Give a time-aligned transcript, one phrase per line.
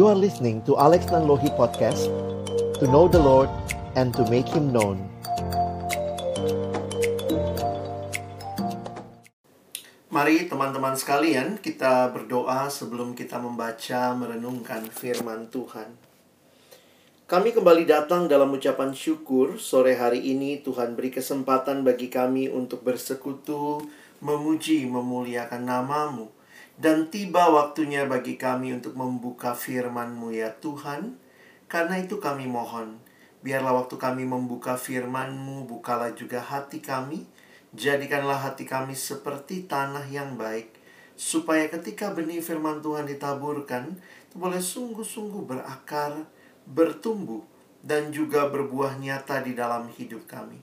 [0.00, 2.08] You are listening to Alex Nanlohi Podcast
[2.80, 3.52] To know the Lord
[4.00, 4.96] and to make Him known.
[10.08, 15.92] Mari teman-teman sekalian kita berdoa sebelum kita membaca merenungkan firman Tuhan.
[17.28, 20.64] Kami kembali datang dalam ucapan syukur sore hari ini.
[20.64, 23.84] Tuhan beri kesempatan bagi kami untuk bersekutu,
[24.24, 26.39] memuji, memuliakan namamu.
[26.80, 31.20] Dan tiba waktunya bagi kami untuk membuka firman-Mu ya Tuhan.
[31.68, 32.96] Karena itu kami mohon,
[33.44, 37.28] biarlah waktu kami membuka firman-Mu, bukalah juga hati kami.
[37.76, 40.72] Jadikanlah hati kami seperti tanah yang baik,
[41.20, 46.26] supaya ketika benih firman Tuhan ditaburkan, itu boleh sungguh-sungguh berakar,
[46.64, 47.44] bertumbuh,
[47.84, 50.58] dan juga berbuah nyata di dalam hidup kami.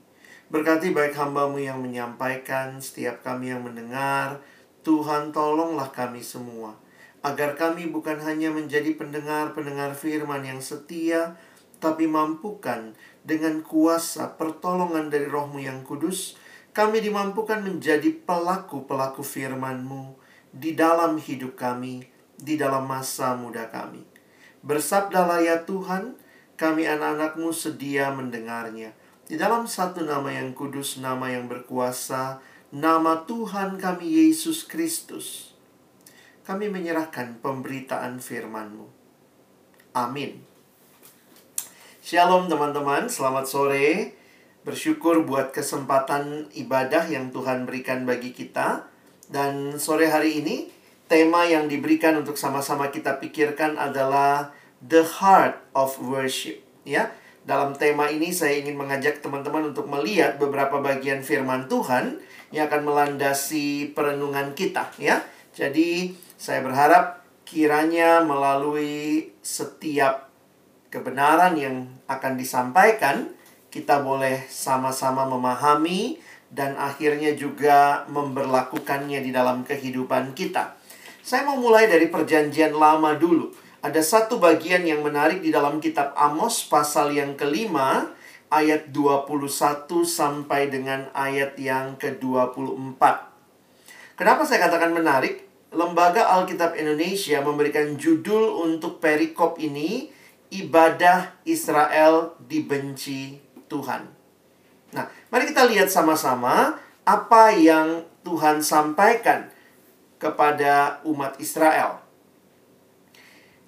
[0.50, 4.42] Berkati baik hambamu yang menyampaikan, setiap kami yang mendengar,
[4.86, 6.78] Tuhan tolonglah kami semua,
[7.22, 11.34] agar kami bukan hanya menjadi pendengar-pendengar firman yang setia,
[11.78, 16.38] tapi mampukan dengan kuasa pertolongan dari rohmu yang kudus,
[16.74, 20.14] kami dimampukan menjadi pelaku-pelaku firman-Mu
[20.54, 22.06] di dalam hidup kami,
[22.38, 24.06] di dalam masa muda kami.
[24.62, 26.14] Bersabdalah ya Tuhan,
[26.58, 28.94] kami anak-anakmu sedia mendengarnya.
[29.28, 35.56] Di dalam satu nama yang kudus, nama yang berkuasa, nama Tuhan kami Yesus Kristus.
[36.44, 38.88] Kami menyerahkan pemberitaan firman-Mu.
[39.96, 40.40] Amin.
[42.00, 44.16] Shalom teman-teman, selamat sore.
[44.64, 48.88] Bersyukur buat kesempatan ibadah yang Tuhan berikan bagi kita.
[49.28, 50.72] Dan sore hari ini
[51.04, 57.12] tema yang diberikan untuk sama-sama kita pikirkan adalah the heart of worship, ya.
[57.48, 62.20] Dalam tema ini saya ingin mengajak teman-teman untuk melihat beberapa bagian firman Tuhan
[62.54, 65.20] yang akan melandasi perenungan kita, ya.
[65.52, 70.28] Jadi, saya berharap kiranya melalui setiap
[70.88, 71.76] kebenaran yang
[72.08, 73.32] akan disampaikan,
[73.68, 76.16] kita boleh sama-sama memahami
[76.48, 80.76] dan akhirnya juga memberlakukannya di dalam kehidupan kita.
[81.20, 83.52] Saya mau mulai dari perjanjian lama dulu.
[83.84, 88.10] Ada satu bagian yang menarik di dalam kitab Amos pasal yang kelima
[88.48, 93.00] ayat 21 sampai dengan ayat yang ke-24.
[94.16, 95.46] Kenapa saya katakan menarik?
[95.68, 100.08] Lembaga Alkitab Indonesia memberikan judul untuk perikop ini
[100.48, 103.36] Ibadah Israel dibenci
[103.68, 104.08] Tuhan.
[104.96, 109.52] Nah, mari kita lihat sama-sama apa yang Tuhan sampaikan
[110.16, 112.00] kepada umat Israel.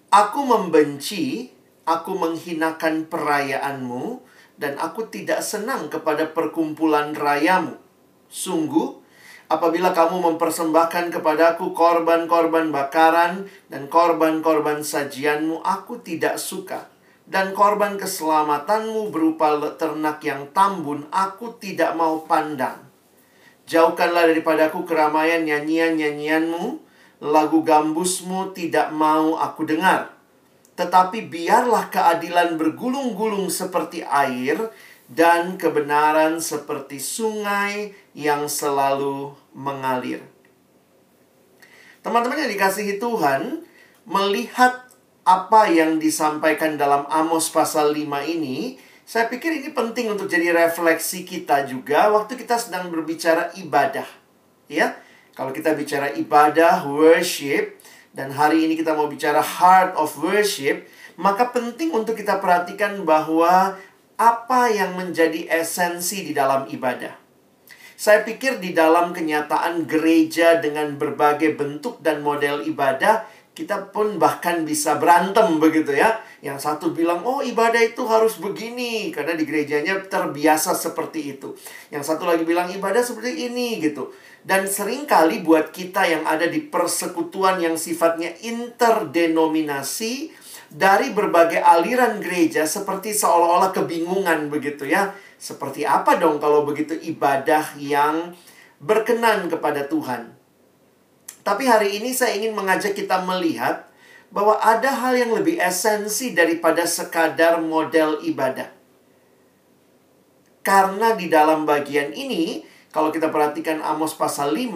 [0.08, 1.52] Aku membenci,
[1.84, 4.24] aku menghinakan perayaanmu,
[4.60, 7.80] dan aku tidak senang kepada perkumpulan rayamu.
[8.28, 9.00] Sungguh,
[9.48, 16.92] apabila kamu mempersembahkan kepadaku korban-korban bakaran dan korban-korban sajianmu, aku tidak suka.
[17.24, 22.84] Dan korban keselamatanmu berupa ternak yang tambun, aku tidak mau pandang.
[23.64, 26.82] Jauhkanlah daripadaku keramaian nyanyian-nyanyianmu,
[27.22, 30.19] lagu gambusmu tidak mau aku dengar.
[30.80, 34.56] Tetapi biarlah keadilan bergulung-gulung seperti air
[35.12, 40.24] dan kebenaran seperti sungai yang selalu mengalir.
[42.00, 43.60] Teman-teman yang dikasihi Tuhan,
[44.08, 44.88] melihat
[45.28, 51.28] apa yang disampaikan dalam Amos pasal 5 ini, saya pikir ini penting untuk jadi refleksi
[51.28, 54.08] kita juga waktu kita sedang berbicara ibadah.
[54.70, 54.96] Ya,
[55.36, 57.79] kalau kita bicara ibadah, worship,
[58.10, 63.78] dan hari ini kita mau bicara heart of worship, maka penting untuk kita perhatikan bahwa
[64.18, 67.14] apa yang menjadi esensi di dalam ibadah.
[68.00, 74.64] Saya pikir di dalam kenyataan gereja dengan berbagai bentuk dan model ibadah, kita pun bahkan
[74.64, 76.16] bisa berantem begitu ya.
[76.40, 79.12] Yang satu bilang, oh ibadah itu harus begini.
[79.12, 81.52] Karena di gerejanya terbiasa seperti itu.
[81.92, 84.08] Yang satu lagi bilang, ibadah seperti ini gitu.
[84.40, 90.32] Dan sering kali buat kita yang ada di persekutuan yang sifatnya interdenominasi,
[90.70, 95.12] dari berbagai aliran gereja seperti seolah-olah kebingungan begitu ya.
[95.34, 98.38] Seperti apa dong kalau begitu ibadah yang
[98.78, 100.30] berkenan kepada Tuhan?
[101.42, 103.90] Tapi hari ini saya ingin mengajak kita melihat
[104.30, 108.70] bahwa ada hal yang lebih esensi daripada sekadar model ibadah.
[110.62, 114.74] Karena di dalam bagian ini, kalau kita perhatikan Amos pasal 5,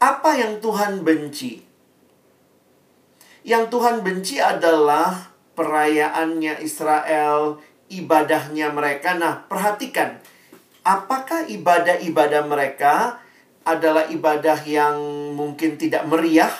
[0.00, 1.60] apa yang Tuhan benci?
[3.44, 7.60] Yang Tuhan benci adalah perayaannya Israel,
[7.92, 9.12] ibadahnya mereka.
[9.16, 10.20] Nah, perhatikan,
[10.84, 13.20] apakah ibadah-ibadah mereka
[13.64, 14.96] adalah ibadah yang
[15.36, 16.52] mungkin tidak meriah,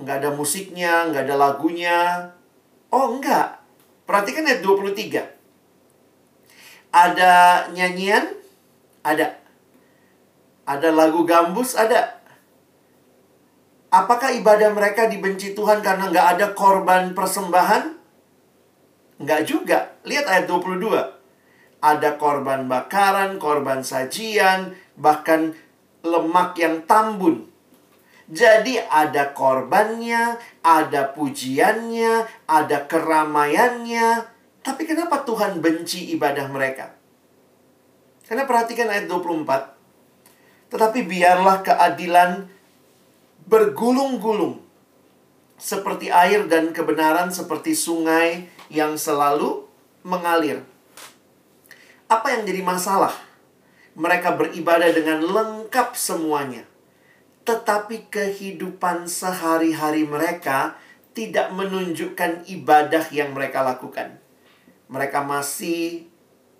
[0.00, 2.32] nggak ada musiknya, nggak ada lagunya.
[2.88, 3.60] Oh, enggak.
[4.08, 5.24] Perhatikan ayat 23.
[6.92, 8.41] Ada nyanyian?
[9.02, 9.34] Ada.
[10.62, 11.74] Ada lagu gambus?
[11.74, 12.22] Ada.
[13.92, 17.98] Apakah ibadah mereka dibenci Tuhan karena nggak ada korban persembahan?
[19.20, 19.92] Nggak juga.
[20.06, 20.88] Lihat ayat 22.
[21.82, 25.52] Ada korban bakaran, korban sajian, bahkan
[26.06, 27.50] lemak yang tambun.
[28.30, 34.08] Jadi ada korbannya, ada pujiannya, ada keramaiannya.
[34.62, 37.01] Tapi kenapa Tuhan benci ibadah mereka?
[38.26, 40.72] Karena perhatikan ayat 24.
[40.72, 42.48] Tetapi biarlah keadilan
[43.44, 44.62] bergulung-gulung
[45.58, 49.66] seperti air dan kebenaran seperti sungai yang selalu
[50.02, 50.66] mengalir.
[52.10, 53.14] Apa yang jadi masalah?
[53.94, 56.64] Mereka beribadah dengan lengkap semuanya.
[57.46, 60.78] Tetapi kehidupan sehari-hari mereka
[61.12, 64.16] tidak menunjukkan ibadah yang mereka lakukan.
[64.88, 66.11] Mereka masih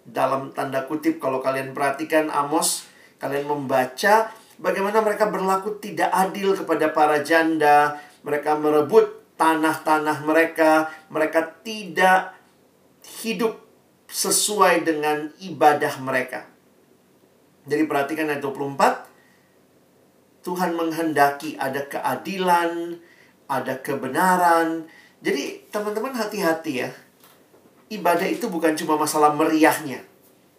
[0.03, 2.87] dalam tanda kutip kalau kalian perhatikan Amos,
[3.23, 11.51] kalian membaca bagaimana mereka berlaku tidak adil kepada para janda, mereka merebut tanah-tanah mereka, mereka
[11.67, 12.35] tidak
[13.23, 13.59] hidup
[14.07, 16.47] sesuai dengan ibadah mereka.
[17.67, 19.13] Jadi perhatikan ayat 24,
[20.43, 22.99] Tuhan menghendaki ada keadilan,
[23.47, 24.91] ada kebenaran.
[25.23, 26.91] Jadi teman-teman hati-hati ya.
[27.93, 30.01] Ibadah itu bukan cuma masalah meriahnya.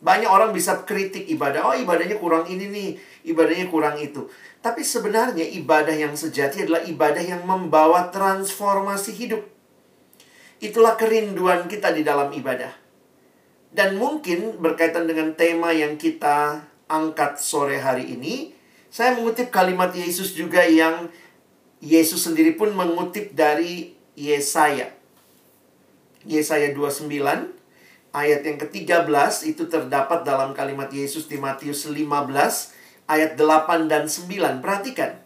[0.03, 1.65] Banyak orang bisa kritik ibadah.
[1.71, 2.89] Oh ibadahnya kurang ini nih,
[3.33, 4.27] ibadahnya kurang itu.
[4.59, 9.41] Tapi sebenarnya ibadah yang sejati adalah ibadah yang membawa transformasi hidup.
[10.59, 12.71] Itulah kerinduan kita di dalam ibadah.
[13.73, 18.53] Dan mungkin berkaitan dengan tema yang kita angkat sore hari ini,
[18.93, 21.09] saya mengutip kalimat Yesus juga yang
[21.81, 24.93] Yesus sendiri pun mengutip dari Yesaya.
[26.23, 27.09] Yesaya 29
[28.13, 32.03] ayat yang ke-13 itu terdapat dalam kalimat Yesus di Matius 15
[33.09, 34.61] ayat 8 dan 9.
[34.61, 35.19] Perhatikan.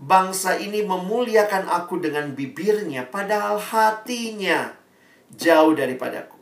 [0.00, 4.72] Bangsa ini memuliakan aku dengan bibirnya padahal hatinya
[5.28, 6.40] jauh daripadaku.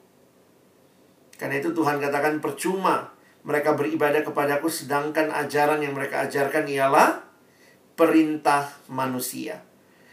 [1.38, 7.26] Karena itu Tuhan katakan percuma mereka beribadah kepadaku sedangkan ajaran yang mereka ajarkan ialah
[7.98, 9.66] perintah manusia.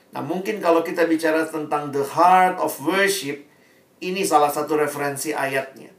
[0.10, 3.45] Nah, mungkin kalau kita bicara tentang the heart of worship,
[4.04, 5.92] ini salah satu referensi ayatnya.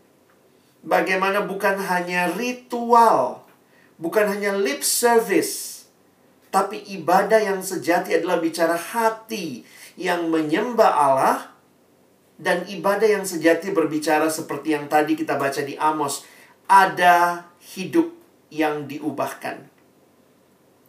[0.86, 3.42] Bagaimana bukan hanya ritual,
[3.98, 5.86] bukan hanya lip service,
[6.54, 9.66] tapi ibadah yang sejati adalah bicara hati
[9.98, 11.38] yang menyembah Allah
[12.36, 16.28] dan ibadah yang sejati berbicara seperti yang tadi kita baca di Amos
[16.68, 18.12] ada hidup
[18.52, 19.64] yang diubahkan.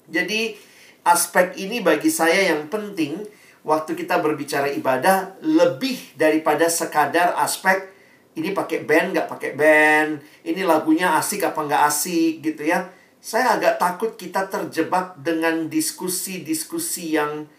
[0.08, 0.56] Jadi,
[1.04, 3.24] aspek ini bagi saya yang penting
[3.68, 7.92] waktu kita berbicara ibadah lebih daripada sekadar aspek
[8.40, 12.88] ini pakai band nggak pakai band, ini lagunya asik apa nggak asik gitu ya.
[13.18, 17.50] Saya agak takut kita terjebak dengan diskusi-diskusi yang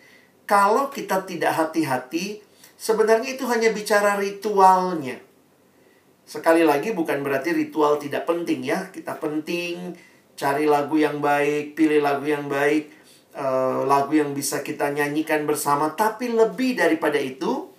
[0.49, 2.40] kalau kita tidak hati-hati,
[2.78, 5.19] sebenarnya itu hanya bicara ritualnya.
[6.25, 8.87] Sekali lagi bukan berarti ritual tidak penting ya.
[8.88, 9.99] Kita penting
[10.38, 12.97] cari lagu yang baik, pilih lagu yang baik,
[13.38, 15.95] uh, lagu yang bisa kita nyanyikan bersama.
[15.95, 17.71] Tapi lebih daripada itu,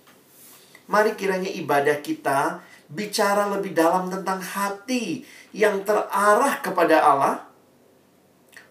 [0.88, 7.36] mari kiranya ibadah kita bicara lebih dalam tentang hati yang terarah kepada Allah.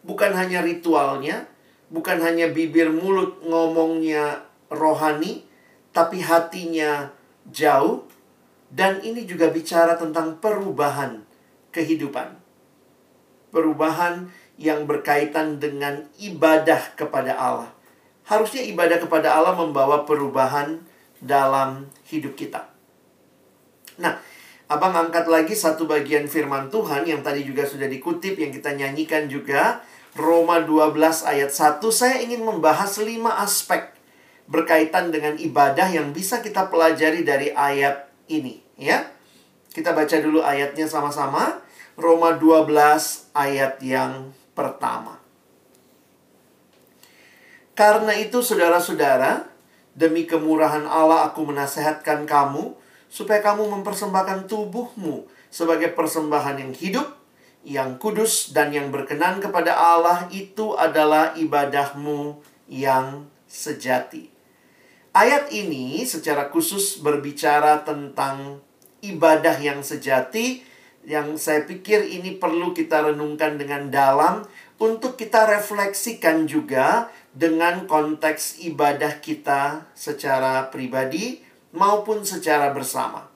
[0.04, 1.46] Bukan hanya ritualnya,
[1.94, 4.44] bukan hanya bibir mulut ngomongnya
[4.74, 5.46] rohani,
[5.94, 7.14] tapi hatinya
[7.48, 8.10] jauh
[8.70, 11.26] dan ini juga bicara tentang perubahan
[11.74, 12.38] kehidupan.
[13.50, 17.72] Perubahan yang berkaitan dengan ibadah kepada Allah.
[18.28, 20.84] Harusnya ibadah kepada Allah membawa perubahan
[21.24, 22.68] dalam hidup kita.
[23.98, 24.20] Nah,
[24.70, 29.26] Abang angkat lagi satu bagian firman Tuhan yang tadi juga sudah dikutip, yang kita nyanyikan
[29.26, 29.82] juga.
[30.14, 33.90] Roma 12 ayat 1, saya ingin membahas lima aspek
[34.46, 39.10] berkaitan dengan ibadah yang bisa kita pelajari dari ayat ini ya.
[39.74, 41.66] Kita baca dulu ayatnya sama-sama.
[41.98, 42.70] Roma 12
[43.34, 45.16] ayat yang pertama.
[47.80, 49.48] Karena itu saudara-saudara,
[49.96, 52.76] demi kemurahan Allah aku menasehatkan kamu
[53.08, 57.08] supaya kamu mempersembahkan tubuhmu sebagai persembahan yang hidup,
[57.64, 64.28] yang kudus dan yang berkenan kepada Allah itu adalah ibadahmu yang sejati.
[65.16, 68.60] Ayat ini secara khusus berbicara tentang
[69.00, 70.68] ibadah yang sejati
[71.08, 74.44] yang saya pikir ini perlu kita renungkan dengan dalam
[74.80, 81.44] untuk kita refleksikan juga dengan konteks ibadah kita secara pribadi
[81.76, 83.28] maupun secara bersama.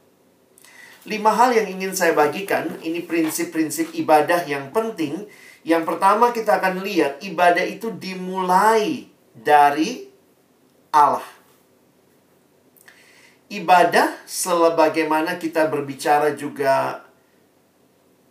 [1.03, 5.27] Lima hal yang ingin saya bagikan, ini prinsip-prinsip ibadah yang penting.
[5.67, 10.07] Yang pertama kita akan lihat ibadah itu dimulai dari
[10.95, 11.27] Allah.
[13.51, 17.02] Ibadah sebagaimana kita berbicara juga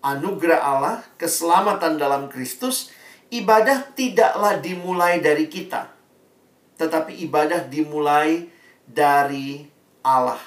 [0.03, 2.91] anugerah Allah, keselamatan dalam Kristus,
[3.31, 5.89] ibadah tidaklah dimulai dari kita,
[6.77, 8.51] tetapi ibadah dimulai
[8.85, 9.65] dari
[10.03, 10.43] Allah.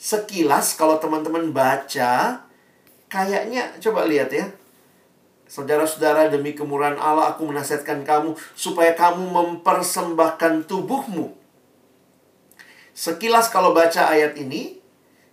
[0.00, 2.40] Sekilas kalau teman-teman baca,
[3.10, 4.48] kayaknya coba lihat ya.
[5.50, 11.34] Saudara-saudara, demi kemurahan Allah aku menasihatkan kamu supaya kamu mempersembahkan tubuhmu.
[12.94, 14.78] Sekilas kalau baca ayat ini,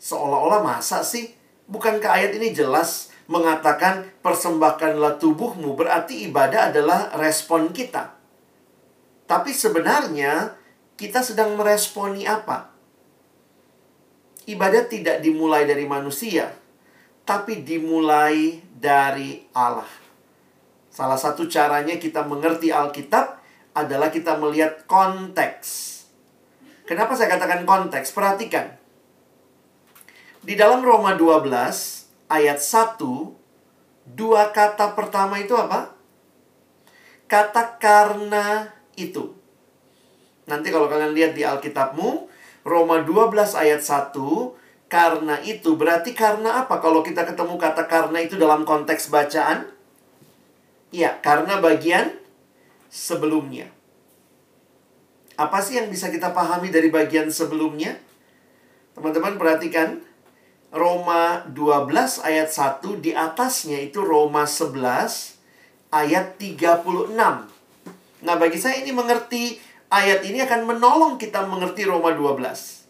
[0.02, 1.37] seolah-olah masa sih
[1.68, 8.16] Bukankah ayat ini jelas mengatakan persembahkanlah tubuhmu berarti ibadah adalah respon kita.
[9.28, 10.56] Tapi sebenarnya
[10.96, 12.72] kita sedang meresponi apa?
[14.48, 16.48] Ibadah tidak dimulai dari manusia,
[17.28, 19.92] tapi dimulai dari Allah.
[20.88, 23.44] Salah satu caranya kita mengerti Alkitab
[23.76, 26.00] adalah kita melihat konteks.
[26.88, 28.16] Kenapa saya katakan konteks?
[28.16, 28.77] Perhatikan.
[30.48, 31.52] Di dalam Roma 12
[32.32, 33.04] ayat 1
[34.16, 35.92] dua kata pertama itu apa?
[37.28, 39.36] Kata karena itu.
[40.48, 42.32] Nanti kalau kalian lihat di Alkitabmu,
[42.64, 44.16] Roma 12 ayat 1,
[44.88, 46.80] karena itu berarti karena apa?
[46.80, 49.68] Kalau kita ketemu kata karena itu dalam konteks bacaan?
[50.96, 52.16] Ya, karena bagian
[52.88, 53.68] sebelumnya.
[55.36, 58.00] Apa sih yang bisa kita pahami dari bagian sebelumnya?
[58.96, 60.07] Teman-teman perhatikan,
[60.68, 65.40] Roma 12 ayat 1 di atasnya itu Roma 11
[65.96, 67.16] ayat 36.
[68.28, 72.84] Nah, bagi saya ini mengerti ayat ini akan menolong kita mengerti Roma 12.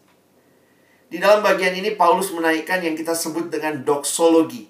[1.08, 4.66] Di dalam bagian ini Paulus menaikkan yang kita sebut dengan doksologi.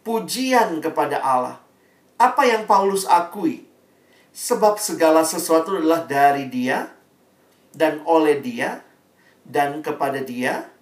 [0.00, 1.60] Pujian kepada Allah.
[2.16, 3.68] Apa yang Paulus akui?
[4.32, 6.88] Sebab segala sesuatu adalah dari dia
[7.76, 8.80] dan oleh dia
[9.44, 10.72] dan kepada dia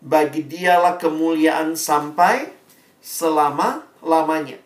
[0.00, 2.48] bagi dialah kemuliaan sampai
[3.04, 4.60] selama-lamanya.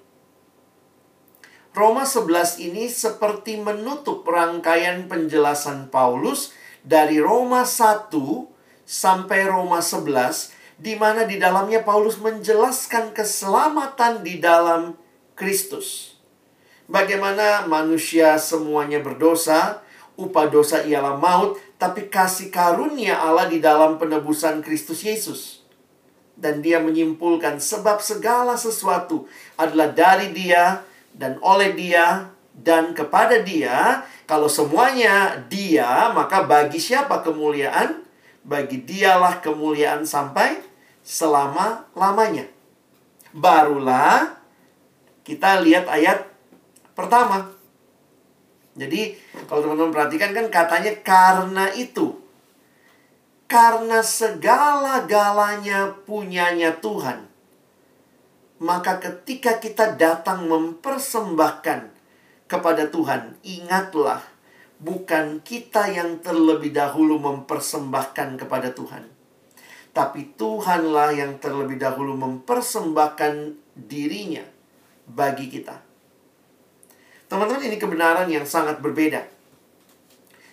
[1.75, 6.55] Roma 11 ini seperti menutup rangkaian penjelasan Paulus
[6.87, 8.15] dari Roma 1
[8.87, 14.95] sampai Roma 11 di mana di dalamnya Paulus menjelaskan keselamatan di dalam
[15.35, 16.15] Kristus.
[16.87, 19.83] Bagaimana manusia semuanya berdosa,
[20.15, 25.63] upah dosa ialah maut, tapi kasih karunia Allah di dalam penebusan Kristus Yesus.
[26.35, 30.83] Dan dia menyimpulkan sebab segala sesuatu adalah dari dia
[31.15, 34.03] dan oleh dia dan kepada dia.
[34.27, 38.03] Kalau semuanya dia, maka bagi siapa kemuliaan?
[38.43, 40.59] Bagi dialah kemuliaan sampai
[41.07, 42.51] selama-lamanya.
[43.31, 44.35] Barulah
[45.23, 46.29] kita lihat ayat
[46.93, 47.54] pertama.
[48.75, 49.15] Jadi
[49.47, 52.19] kalau teman-teman perhatikan kan katanya karena itu.
[53.47, 57.31] Karena segala-galanya punyanya Tuhan.
[58.59, 61.93] Maka ketika kita datang mempersembahkan
[62.51, 64.23] kepada Tuhan, ingatlah
[64.83, 69.07] bukan kita yang terlebih dahulu mempersembahkan kepada Tuhan.
[69.95, 74.43] Tapi Tuhanlah yang terlebih dahulu mempersembahkan dirinya
[75.07, 75.94] bagi kita.
[77.35, 79.27] Teman-teman, ini kebenaran yang sangat berbeda.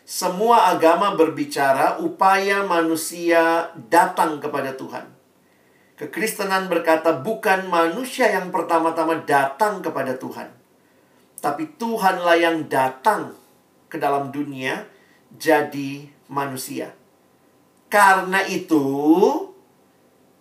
[0.01, 5.05] Semua agama berbicara upaya manusia datang kepada Tuhan.
[5.93, 10.49] Kekristenan berkata bukan manusia yang pertama-tama datang kepada Tuhan.
[11.37, 13.37] Tapi Tuhanlah yang datang
[13.85, 14.81] ke dalam dunia
[15.37, 16.97] jadi manusia.
[17.93, 18.81] Karena itu,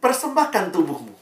[0.00, 1.12] persembahkan tubuhmu.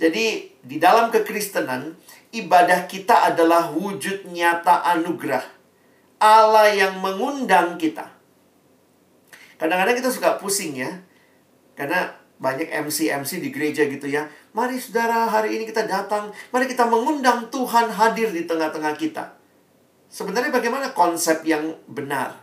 [0.00, 2.00] Jadi, di dalam kekristenan,
[2.32, 5.44] ibadah kita adalah wujud nyata anugerah.
[6.18, 8.08] Allah yang mengundang kita.
[9.60, 10.90] Kadang-kadang kita suka pusing ya.
[11.76, 12.10] Karena
[12.42, 14.26] banyak MC-MC di gereja gitu ya.
[14.50, 16.34] Mari saudara, hari ini kita datang.
[16.50, 19.38] Mari kita mengundang Tuhan hadir di tengah-tengah kita.
[20.10, 22.36] Sebenarnya bagaimana konsep yang benar?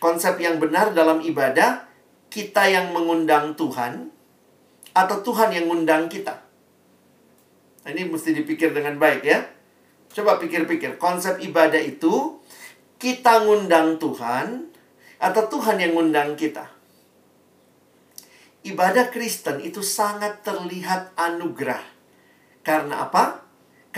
[0.00, 1.86] Konsep yang benar dalam ibadah,
[2.30, 4.10] kita yang mengundang Tuhan,
[4.94, 6.47] atau Tuhan yang mengundang kita?
[7.88, 9.48] Nah, ini mesti dipikir dengan baik ya.
[10.12, 12.36] Coba pikir-pikir, konsep ibadah itu
[13.00, 14.68] kita ngundang Tuhan
[15.16, 16.68] atau Tuhan yang ngundang kita?
[18.68, 21.80] Ibadah Kristen itu sangat terlihat anugerah.
[22.60, 23.48] Karena apa?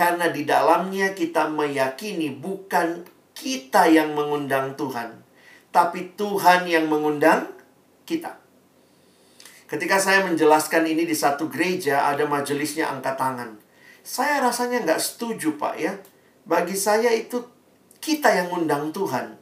[0.01, 3.05] karena di dalamnya kita meyakini bukan
[3.37, 5.21] kita yang mengundang Tuhan,
[5.69, 7.53] tapi Tuhan yang mengundang
[8.09, 8.41] kita.
[9.69, 13.60] Ketika saya menjelaskan ini di satu gereja, ada majelisnya angkat tangan.
[14.01, 15.93] Saya rasanya nggak setuju, Pak ya.
[16.45, 17.37] Bagi saya itu
[18.01, 19.37] kita yang ngundang Tuhan.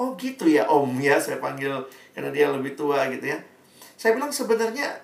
[0.00, 1.76] Oh gitu ya, Om ya, saya panggil
[2.16, 3.38] karena dia lebih tua gitu ya.
[4.00, 4.96] Saya bilang sebenarnya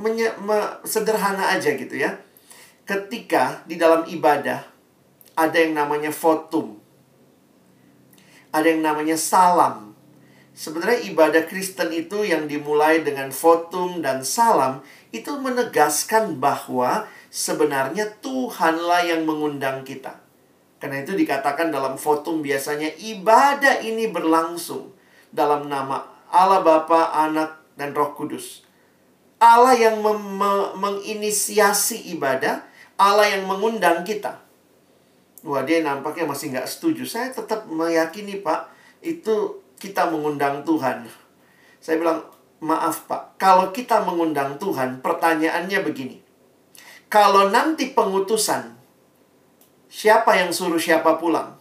[0.00, 0.56] menye, me,
[0.88, 2.16] sederhana aja gitu ya.
[2.88, 4.64] Ketika di dalam ibadah
[5.36, 6.80] ada yang namanya votum.
[8.48, 9.88] Ada yang namanya salam
[10.58, 14.82] Sebenarnya ibadah Kristen itu yang dimulai dengan votum dan salam
[15.14, 20.20] itu menegaskan bahwa sebenarnya Tuhanlah yang mengundang kita.
[20.78, 24.94] Karena itu dikatakan dalam votum biasanya ibadah ini berlangsung
[25.34, 28.62] dalam nama Allah Bapa, Anak, dan Roh Kudus.
[29.38, 30.02] Allah yang
[30.78, 32.62] menginisiasi ibadah,
[32.98, 34.42] Allah yang mengundang kita.
[35.46, 37.06] Wah dia nampaknya masih nggak setuju.
[37.06, 38.70] Saya tetap meyakini Pak,
[39.02, 41.06] itu kita mengundang Tuhan.
[41.78, 42.26] Saya bilang,
[42.58, 46.27] maaf Pak, kalau kita mengundang Tuhan, pertanyaannya begini.
[47.08, 48.76] Kalau nanti pengutusan,
[49.88, 51.56] siapa yang suruh siapa pulang?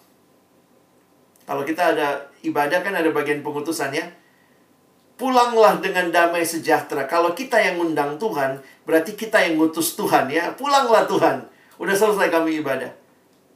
[1.47, 4.03] Kalau kita ada ibadah kan ada bagian pengutusan ya.
[5.15, 7.07] Pulanglah dengan damai sejahtera.
[7.07, 10.51] Kalau kita yang undang Tuhan, berarti kita yang ngutus Tuhan ya.
[10.53, 11.47] Pulanglah Tuhan.
[11.79, 12.91] Udah selesai kami ibadah.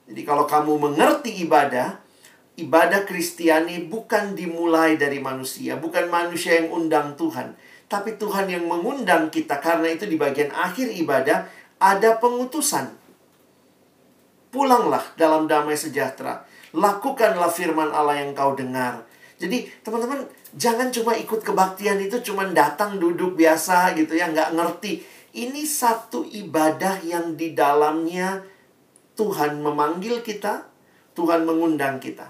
[0.07, 1.99] Jadi kalau kamu mengerti ibadah,
[2.55, 7.53] ibadah Kristiani bukan dimulai dari manusia, bukan manusia yang undang Tuhan,
[7.85, 9.61] tapi Tuhan yang mengundang kita.
[9.61, 11.47] Karena itu di bagian akhir ibadah
[11.81, 12.93] ada pengutusan.
[14.53, 16.45] Pulanglah dalam damai sejahtera.
[16.77, 19.03] Lakukanlah firman Allah yang kau dengar.
[19.41, 25.01] Jadi teman-teman jangan cuma ikut kebaktian itu cuma datang duduk biasa gitu ya nggak ngerti.
[25.31, 28.43] Ini satu ibadah yang di dalamnya
[29.15, 30.67] Tuhan memanggil kita,
[31.17, 32.29] Tuhan mengundang kita.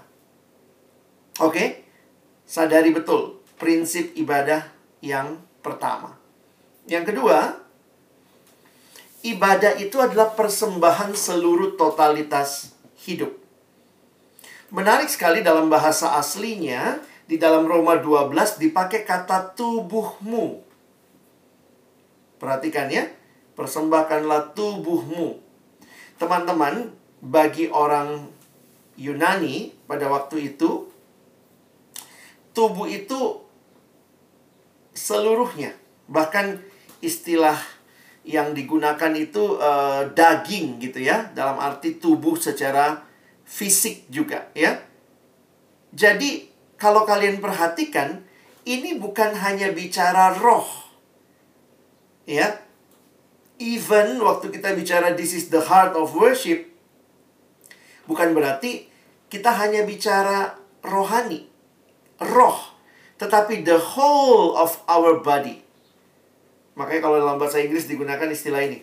[1.42, 1.82] Oke,
[2.46, 4.70] sadari betul prinsip ibadah
[5.02, 6.14] yang pertama.
[6.86, 7.62] Yang kedua,
[9.22, 12.74] ibadah itu adalah persembahan seluruh totalitas
[13.06, 13.34] hidup.
[14.74, 20.60] Menarik sekali dalam bahasa aslinya, di dalam Roma 12 dipakai kata tubuhmu.
[22.36, 23.06] Perhatikan ya,
[23.54, 25.38] persembahkanlah tubuhmu.
[26.18, 26.90] Teman-teman,
[27.22, 28.26] bagi orang
[28.98, 30.90] Yunani pada waktu itu,
[32.50, 33.40] tubuh itu
[34.92, 35.72] seluruhnya.
[36.10, 36.60] Bahkan
[37.00, 37.56] istilah
[38.22, 43.02] yang digunakan itu uh, daging gitu ya, dalam arti tubuh secara
[43.42, 44.78] fisik juga ya.
[45.92, 48.22] Jadi kalau kalian perhatikan
[48.62, 50.66] ini bukan hanya bicara roh.
[52.24, 52.62] Ya.
[53.62, 56.72] Even waktu kita bicara this is the heart of worship
[58.06, 58.90] bukan berarti
[59.30, 61.48] kita hanya bicara rohani
[62.20, 62.58] roh,
[63.16, 65.61] tetapi the whole of our body.
[66.74, 68.80] Makanya kalau dalam bahasa Inggris digunakan istilah ini.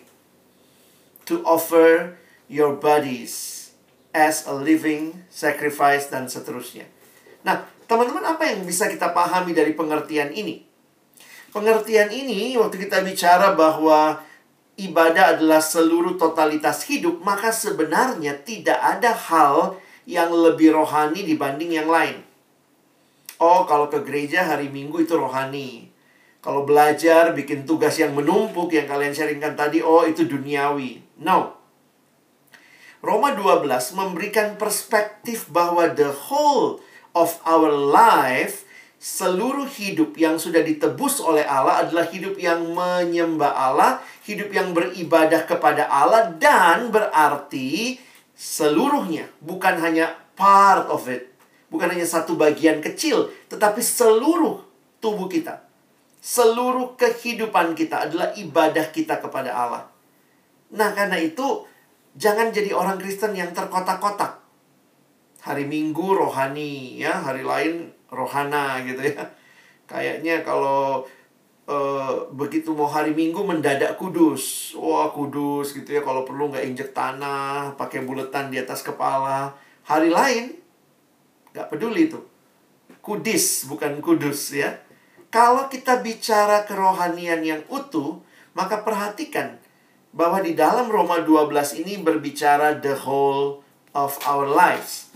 [1.26, 2.18] To offer
[2.50, 3.70] your bodies
[4.10, 6.86] as a living sacrifice dan seterusnya.
[7.46, 10.66] Nah, teman-teman apa yang bisa kita pahami dari pengertian ini?
[11.50, 14.22] Pengertian ini waktu kita bicara bahwa
[14.78, 21.90] ibadah adalah seluruh totalitas hidup, maka sebenarnya tidak ada hal yang lebih rohani dibanding yang
[21.90, 22.22] lain.
[23.40, 25.89] Oh, kalau ke gereja hari Minggu itu rohani.
[26.40, 31.20] Kalau belajar, bikin tugas yang menumpuk yang kalian sharingkan tadi, oh itu duniawi.
[31.20, 31.60] No.
[33.04, 36.80] Roma 12 memberikan perspektif bahwa the whole
[37.12, 38.64] of our life,
[39.00, 45.44] seluruh hidup yang sudah ditebus oleh Allah adalah hidup yang menyembah Allah, hidup yang beribadah
[45.44, 48.00] kepada Allah, dan berarti
[48.32, 51.32] seluruhnya, bukan hanya part of it.
[51.68, 54.64] Bukan hanya satu bagian kecil, tetapi seluruh
[55.00, 55.69] tubuh kita.
[56.20, 59.84] Seluruh kehidupan kita adalah ibadah kita kepada Allah.
[60.76, 61.64] Nah, karena itu
[62.14, 64.38] jangan jadi orang Kristen yang terkotak-kotak.
[65.40, 69.24] Hari Minggu rohani, ya, hari lain rohana gitu ya.
[69.90, 71.04] Kayaknya kalau
[71.70, 74.74] Uh, begitu mau hari Minggu mendadak kudus.
[74.74, 76.02] Wah, kudus gitu ya.
[76.02, 79.54] Kalau perlu nggak injek tanah, pakai buletan di atas kepala.
[79.86, 80.58] Hari lain
[81.50, 82.20] Gak peduli itu.
[83.02, 84.78] Kudis, bukan kudus ya.
[85.30, 88.18] Kalau kita bicara kerohanian yang utuh,
[88.58, 89.62] maka perhatikan
[90.10, 93.62] bahwa di dalam Roma 12 ini berbicara the whole
[93.94, 95.14] of our lives.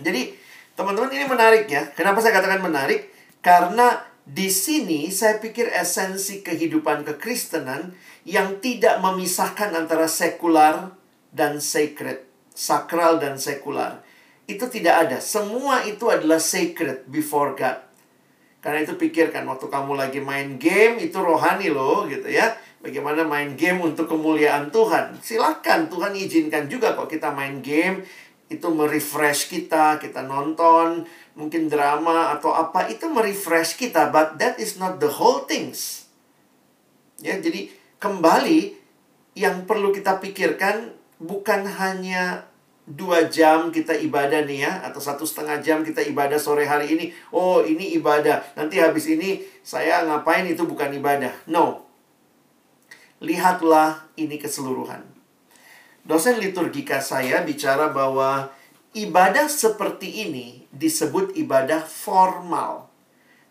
[0.00, 0.32] Jadi,
[0.72, 1.92] teman-teman ini menarik ya.
[1.92, 3.12] Kenapa saya katakan menarik?
[3.44, 7.92] Karena di sini saya pikir esensi kehidupan kekristenan
[8.24, 10.96] yang tidak memisahkan antara sekular
[11.28, 12.24] dan sacred,
[12.56, 14.00] sakral dan sekular.
[14.48, 15.18] Itu tidak ada.
[15.20, 17.83] Semua itu adalah sacred before God.
[18.64, 22.56] Karena itu pikirkan waktu kamu lagi main game itu rohani loh gitu ya.
[22.80, 25.20] Bagaimana main game untuk kemuliaan Tuhan.
[25.20, 28.00] Silahkan Tuhan izinkan juga kok kita main game
[28.48, 31.04] itu merefresh kita, kita nonton
[31.36, 36.08] mungkin drama atau apa itu merefresh kita, but that is not the whole things.
[37.20, 37.68] Ya, jadi
[38.00, 38.80] kembali
[39.36, 42.46] yang perlu kita pikirkan bukan hanya
[42.84, 47.04] dua jam kita ibadah nih ya atau satu setengah jam kita ibadah sore hari ini.
[47.32, 48.44] Oh ini ibadah.
[48.60, 50.44] Nanti habis ini saya ngapain?
[50.44, 51.32] Itu bukan ibadah.
[51.48, 51.88] No.
[53.24, 55.00] Lihatlah ini keseluruhan.
[56.04, 58.52] Dosen liturgika saya bicara bahwa
[58.92, 62.92] ibadah seperti ini disebut ibadah formal.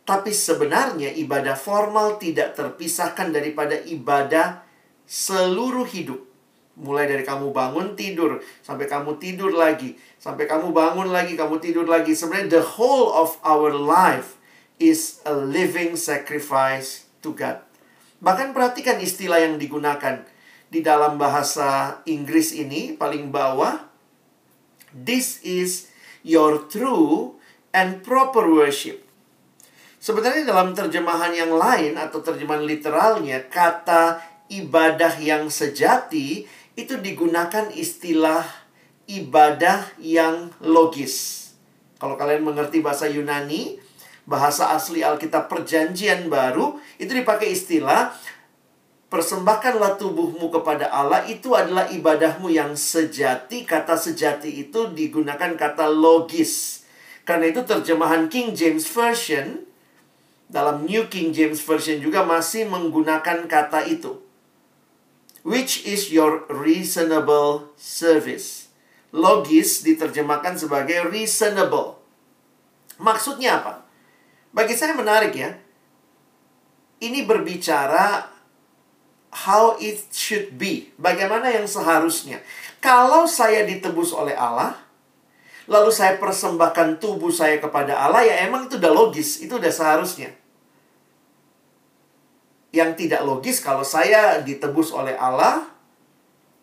[0.03, 4.61] Tapi sebenarnya ibadah formal tidak terpisahkan daripada ibadah
[5.07, 6.32] seluruh hidup
[6.73, 11.85] Mulai dari kamu bangun tidur sampai kamu tidur lagi, sampai kamu bangun lagi, kamu tidur
[11.85, 12.17] lagi.
[12.17, 14.41] Sebenarnya the whole of our life
[14.81, 17.61] is a living sacrifice to God.
[18.23, 20.25] Bahkan perhatikan istilah yang digunakan
[20.73, 23.85] di dalam bahasa Inggris ini paling bawah.
[24.89, 25.93] This is
[26.25, 27.37] your true
[27.69, 29.05] and proper worship.
[30.01, 34.19] Sebenarnya dalam terjemahan yang lain atau terjemahan literalnya kata
[34.51, 38.45] ibadah yang sejati itu digunakan istilah
[39.05, 41.41] ibadah yang logis.
[42.01, 43.77] Kalau kalian mengerti bahasa Yunani,
[44.25, 48.11] bahasa asli Alkitab Perjanjian Baru, itu dipakai istilah
[49.13, 53.63] persembahkanlah tubuhmu kepada Allah itu adalah ibadahmu yang sejati.
[53.69, 56.81] Kata sejati itu digunakan kata logis.
[57.23, 59.63] Karena itu terjemahan King James Version
[60.49, 64.22] dalam New King James Version juga masih menggunakan kata itu
[65.43, 68.71] which is your reasonable service.
[69.13, 72.01] Logis diterjemahkan sebagai reasonable.
[72.97, 73.73] Maksudnya apa?
[74.49, 75.53] Bagi saya menarik ya.
[77.03, 78.31] Ini berbicara
[79.47, 80.95] how it should be.
[80.95, 82.39] Bagaimana yang seharusnya.
[82.79, 84.79] Kalau saya ditebus oleh Allah,
[85.67, 90.31] lalu saya persembahkan tubuh saya kepada Allah, ya emang itu udah logis, itu udah seharusnya
[92.73, 95.61] yang tidak logis kalau saya ditebus oleh Allah,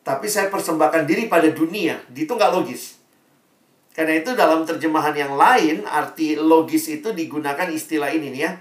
[0.02, 2.02] tapi saya persembahkan diri pada dunia.
[2.10, 2.98] Itu nggak logis.
[3.94, 8.52] Karena itu dalam terjemahan yang lain, arti logis itu digunakan istilah ini nih ya.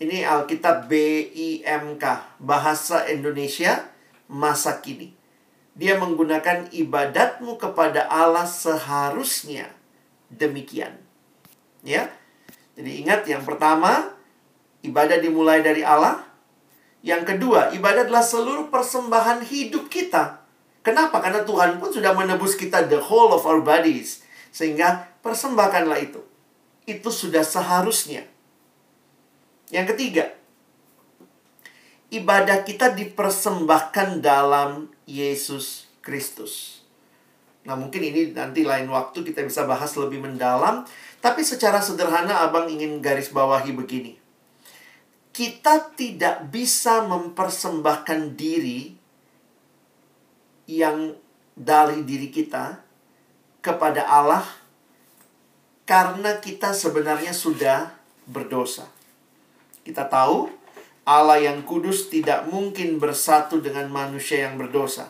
[0.00, 2.04] Ini Alkitab BIMK,
[2.40, 3.84] Bahasa Indonesia
[4.28, 5.12] Masa Kini.
[5.76, 9.72] Dia menggunakan ibadatmu kepada Allah seharusnya
[10.32, 10.96] demikian.
[11.84, 12.12] Ya.
[12.76, 14.16] Jadi ingat yang pertama,
[14.80, 16.29] ibadah dimulai dari Allah,
[17.00, 20.44] yang kedua, ibadah adalah seluruh persembahan hidup kita.
[20.84, 21.24] Kenapa?
[21.24, 24.20] Karena Tuhan pun sudah menebus kita the whole of our bodies.
[24.52, 26.20] Sehingga persembahkanlah itu.
[26.84, 28.28] Itu sudah seharusnya.
[29.72, 30.24] Yang ketiga,
[32.12, 36.84] ibadah kita dipersembahkan dalam Yesus Kristus.
[37.64, 40.84] Nah, mungkin ini nanti lain waktu kita bisa bahas lebih mendalam.
[41.20, 44.19] Tapi secara sederhana, Abang ingin garis bawahi begini
[45.40, 48.92] kita tidak bisa mempersembahkan diri
[50.68, 51.16] yang
[51.56, 52.76] dari diri kita
[53.64, 54.44] kepada Allah
[55.88, 57.88] karena kita sebenarnya sudah
[58.28, 58.84] berdosa.
[59.80, 60.52] Kita tahu
[61.08, 65.08] Allah yang kudus tidak mungkin bersatu dengan manusia yang berdosa.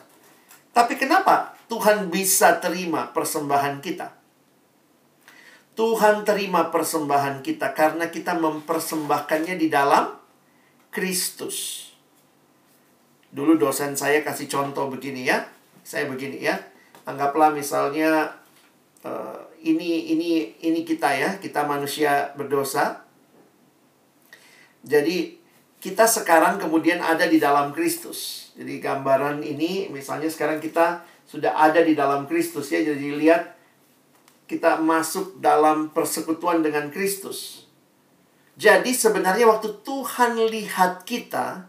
[0.71, 4.15] Tapi kenapa Tuhan bisa terima persembahan kita?
[5.75, 10.20] Tuhan terima persembahan kita karena kita mempersembahkannya di dalam
[10.91, 11.89] Kristus.
[13.31, 15.47] Dulu dosen saya kasih contoh begini ya.
[15.87, 16.59] Saya begini ya.
[17.07, 18.35] Anggaplah misalnya
[19.07, 23.07] uh, ini ini ini kita ya, kita manusia berdosa.
[24.83, 25.39] Jadi
[25.81, 28.51] kita sekarang kemudian ada di dalam Kristus.
[28.53, 32.83] Jadi gambaran ini misalnya sekarang kita sudah ada di dalam Kristus ya.
[32.83, 33.55] Jadi lihat
[34.51, 37.70] kita masuk dalam persekutuan dengan Kristus.
[38.61, 41.65] Jadi sebenarnya waktu Tuhan lihat kita,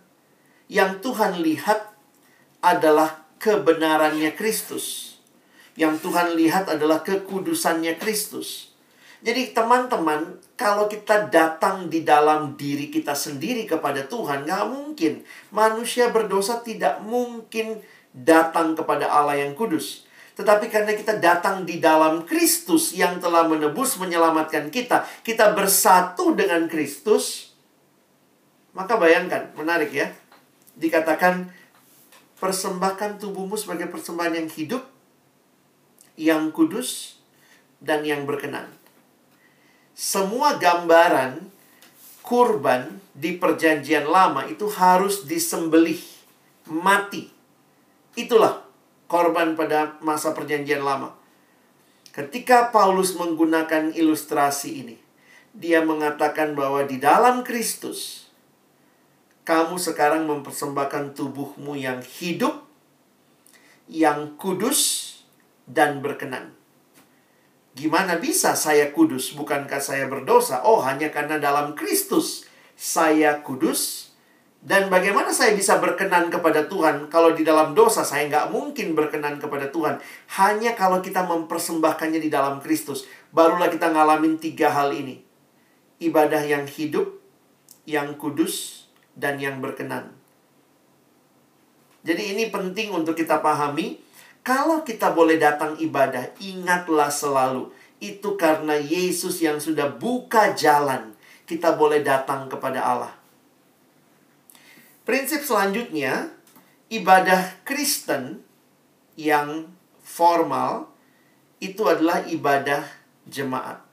[0.68, 1.88] yang Tuhan lihat
[2.60, 5.16] adalah kebenarannya Kristus.
[5.72, 8.76] Yang Tuhan lihat adalah kekudusannya Kristus.
[9.24, 15.24] Jadi teman-teman, kalau kita datang di dalam diri kita sendiri kepada Tuhan, nggak mungkin.
[15.48, 17.80] Manusia berdosa tidak mungkin
[18.12, 20.04] datang kepada Allah yang kudus.
[20.32, 26.64] Tetapi karena kita datang di dalam Kristus yang telah menebus menyelamatkan kita, kita bersatu dengan
[26.66, 27.52] Kristus,
[28.72, 30.08] maka bayangkan, menarik ya.
[30.72, 31.52] Dikatakan
[32.40, 34.82] persembahkan tubuhmu sebagai persembahan yang hidup
[36.16, 37.18] yang kudus,
[37.82, 38.70] dan yang berkenan.
[39.92, 41.50] Semua gambaran
[42.22, 46.00] kurban di perjanjian lama itu harus disembelih,
[46.70, 47.28] mati.
[48.14, 48.62] Itulah
[49.12, 51.12] korban pada masa perjanjian lama.
[52.16, 54.96] Ketika Paulus menggunakan ilustrasi ini,
[55.52, 58.24] dia mengatakan bahwa di dalam Kristus,
[59.44, 62.64] kamu sekarang mempersembahkan tubuhmu yang hidup,
[63.92, 65.12] yang kudus,
[65.68, 66.56] dan berkenan.
[67.72, 69.32] Gimana bisa saya kudus?
[69.32, 70.60] Bukankah saya berdosa?
[70.68, 72.44] Oh, hanya karena dalam Kristus
[72.76, 74.11] saya kudus.
[74.62, 79.42] Dan bagaimana saya bisa berkenan kepada Tuhan kalau di dalam dosa saya nggak mungkin berkenan
[79.42, 79.98] kepada Tuhan.
[80.38, 83.10] Hanya kalau kita mempersembahkannya di dalam Kristus.
[83.34, 85.18] Barulah kita ngalamin tiga hal ini.
[85.98, 87.10] Ibadah yang hidup,
[87.90, 88.86] yang kudus,
[89.18, 90.14] dan yang berkenan.
[92.06, 93.98] Jadi ini penting untuk kita pahami.
[94.46, 97.70] Kalau kita boleh datang ibadah, ingatlah selalu.
[97.98, 101.14] Itu karena Yesus yang sudah buka jalan.
[101.46, 103.21] Kita boleh datang kepada Allah.
[105.12, 106.32] Prinsip selanjutnya,
[106.88, 108.40] ibadah Kristen
[109.12, 109.68] yang
[110.00, 110.88] formal
[111.60, 112.80] itu adalah ibadah
[113.28, 113.84] jemaat.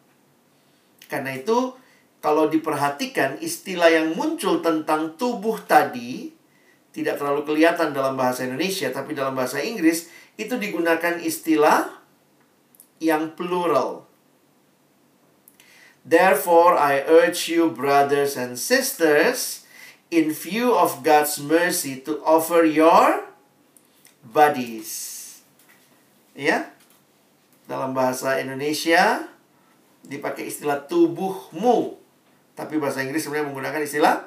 [1.11, 1.75] Karena itu,
[2.23, 6.31] kalau diperhatikan istilah yang muncul tentang tubuh tadi
[6.95, 10.07] tidak terlalu kelihatan dalam bahasa Indonesia, tapi dalam bahasa Inggris
[10.39, 11.99] itu digunakan istilah
[13.03, 14.07] yang plural.
[16.07, 19.67] Therefore, I urge you, brothers and sisters,
[20.09, 23.29] in view of God's mercy to offer your
[24.25, 25.25] bodies.
[26.33, 26.73] Ya.
[27.69, 29.29] Dalam bahasa Indonesia
[30.01, 32.01] dipakai istilah tubuhmu.
[32.57, 34.25] Tapi bahasa Inggris sebenarnya menggunakan istilah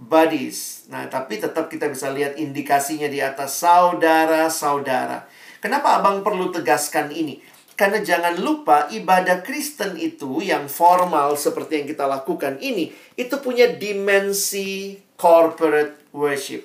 [0.00, 0.88] bodies.
[0.88, 5.28] Nah, tapi tetap kita bisa lihat indikasinya di atas saudara-saudara.
[5.62, 7.38] Kenapa Abang perlu tegaskan ini?
[7.82, 13.74] Karena jangan lupa ibadah Kristen itu yang formal seperti yang kita lakukan ini itu punya
[13.74, 16.62] dimensi corporate worship.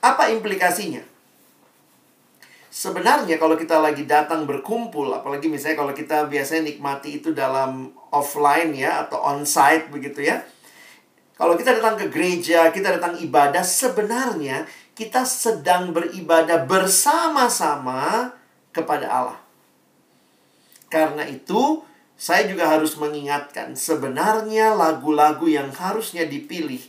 [0.00, 1.04] Apa implikasinya?
[2.72, 8.72] Sebenarnya kalau kita lagi datang berkumpul, apalagi misalnya kalau kita biasanya nikmati itu dalam offline
[8.72, 10.40] ya atau onsite begitu ya.
[11.36, 14.64] Kalau kita datang ke gereja, kita datang ibadah, sebenarnya
[14.96, 18.32] kita sedang beribadah bersama-sama
[18.74, 19.38] kepada Allah.
[20.90, 21.80] Karena itu,
[22.14, 26.82] saya juga harus mengingatkan, sebenarnya lagu-lagu yang harusnya dipilih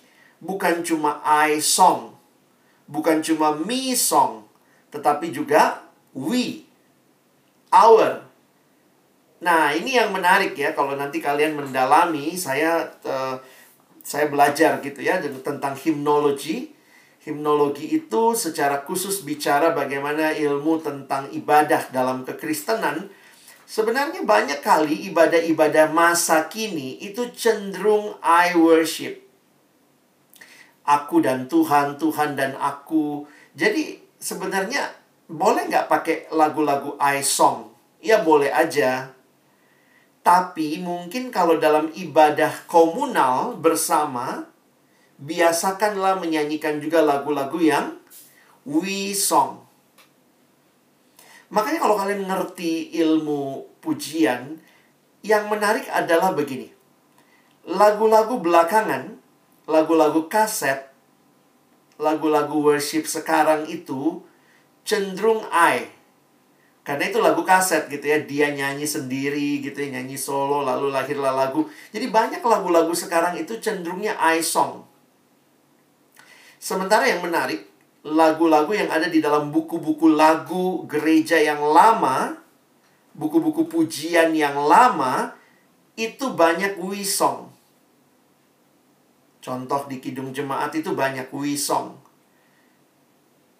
[0.43, 2.13] bukan cuma I song,
[2.85, 4.45] bukan cuma me song,
[4.93, 5.81] tetapi juga
[6.13, 6.69] we,
[7.73, 8.21] our.
[9.41, 13.35] Nah, ini yang menarik ya kalau nanti kalian mendalami, saya uh,
[14.05, 16.74] saya belajar gitu ya tentang himnologi.
[17.25, 23.09] Himnologi itu secara khusus bicara bagaimana ilmu tentang ibadah dalam kekristenan.
[23.65, 29.25] Sebenarnya banyak kali ibadah-ibadah masa kini itu cenderung I worship.
[30.85, 33.25] Aku dan Tuhan, Tuhan dan aku.
[33.57, 34.93] Jadi sebenarnya
[35.25, 37.73] boleh nggak pakai lagu-lagu I song?
[38.05, 39.09] Ya boleh aja.
[40.21, 44.45] Tapi mungkin kalau dalam ibadah komunal bersama,
[45.19, 47.95] biasakanlah menyanyikan juga lagu-lagu yang
[48.67, 49.63] we song.
[51.53, 54.59] Makanya kalau kalian ngerti ilmu pujian,
[55.25, 56.69] yang menarik adalah begini.
[57.65, 59.17] Lagu-lagu belakangan,
[59.65, 60.89] lagu-lagu kaset,
[61.97, 64.21] lagu-lagu worship sekarang itu
[64.85, 65.89] cenderung I.
[66.85, 71.33] Karena itu lagu kaset gitu ya, dia nyanyi sendiri gitu ya, nyanyi solo, lalu lahirlah
[71.33, 71.65] lagu.
[71.89, 74.85] Jadi banyak lagu-lagu sekarang itu cenderungnya I song.
[76.59, 77.67] Sementara yang menarik,
[78.05, 82.37] lagu-lagu yang ada di dalam buku-buku lagu gereja yang lama,
[83.17, 85.33] buku-buku pujian yang lama,
[85.95, 87.49] itu banyak we song.
[89.41, 91.97] Contoh di Kidung Jemaat itu banyak we song.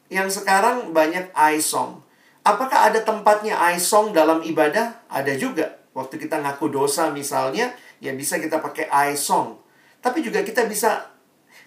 [0.10, 2.06] Yang sekarang banyak I song.
[2.46, 5.06] Apakah ada tempatnya I song dalam ibadah?
[5.10, 5.82] Ada juga.
[5.98, 9.58] Waktu kita ngaku dosa misalnya, ya bisa kita pakai I song.
[10.04, 11.15] Tapi juga kita bisa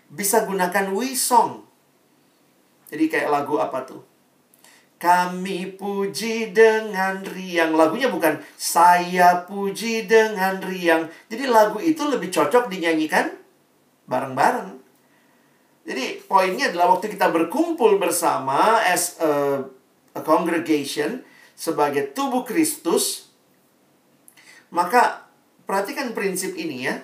[0.08, 1.68] bisa gunakan we song.
[2.88, 4.00] Jadi kayak lagu apa tuh?
[4.98, 7.76] Kami puji dengan riang.
[7.76, 11.06] Lagunya bukan saya puji dengan riang.
[11.30, 13.30] Jadi lagu itu lebih cocok dinyanyikan
[14.10, 14.80] bareng-bareng.
[15.88, 19.62] Jadi poinnya adalah waktu kita berkumpul bersama as a,
[20.12, 21.24] a congregation
[21.56, 23.32] sebagai tubuh Kristus,
[24.68, 25.30] maka
[25.64, 27.00] perhatikan prinsip ini ya.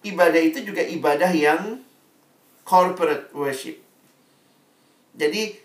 [0.00, 1.80] Ibadah itu juga ibadah yang
[2.70, 3.82] corporate worship.
[5.18, 5.58] Jadi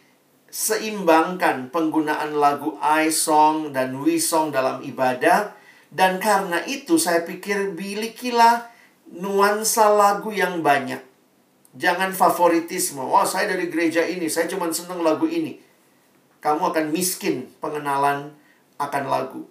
[0.50, 5.54] seimbangkan penggunaan lagu I song dan we song dalam ibadah
[5.94, 8.74] dan karena itu saya pikir milikilah
[9.14, 11.00] nuansa lagu yang banyak.
[11.76, 13.04] Jangan favoritisme.
[13.04, 15.60] Wah, oh, saya dari gereja ini, saya cuma senang lagu ini.
[16.40, 18.32] Kamu akan miskin pengenalan
[18.80, 19.44] akan lagu.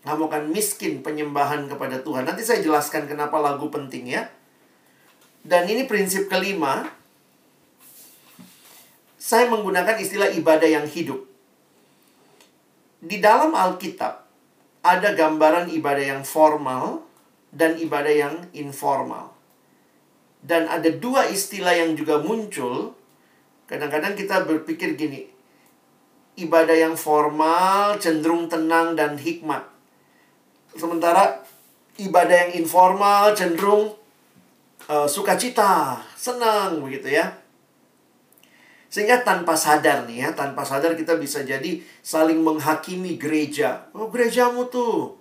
[0.00, 2.24] Kamu akan miskin penyembahan kepada Tuhan.
[2.24, 4.32] Nanti saya jelaskan kenapa lagu penting ya.
[5.40, 6.84] Dan ini prinsip kelima.
[9.20, 11.22] Saya menggunakan istilah ibadah yang hidup.
[13.00, 14.26] Di dalam Alkitab,
[14.84, 17.04] ada gambaran ibadah yang formal
[17.52, 19.32] dan ibadah yang informal.
[20.40, 22.96] Dan ada dua istilah yang juga muncul.
[23.68, 25.28] Kadang-kadang kita berpikir gini,
[26.40, 29.62] ibadah yang formal cenderung tenang dan hikmat.
[30.74, 31.44] Sementara
[32.00, 33.99] ibadah yang informal cenderung
[34.90, 37.30] uh, sukacita, senang begitu ya.
[38.90, 43.86] Sehingga tanpa sadar nih ya, tanpa sadar kita bisa jadi saling menghakimi gereja.
[43.94, 45.14] Oh gerejamu tuh,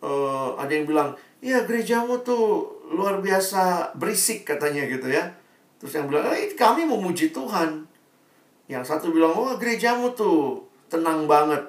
[0.00, 1.12] uh, ada yang bilang,
[1.44, 5.28] ya gerejamu tuh luar biasa berisik katanya gitu ya.
[5.76, 7.84] Terus yang bilang, eh, kami memuji Tuhan.
[8.64, 11.68] Yang satu bilang, oh gerejamu tuh tenang banget.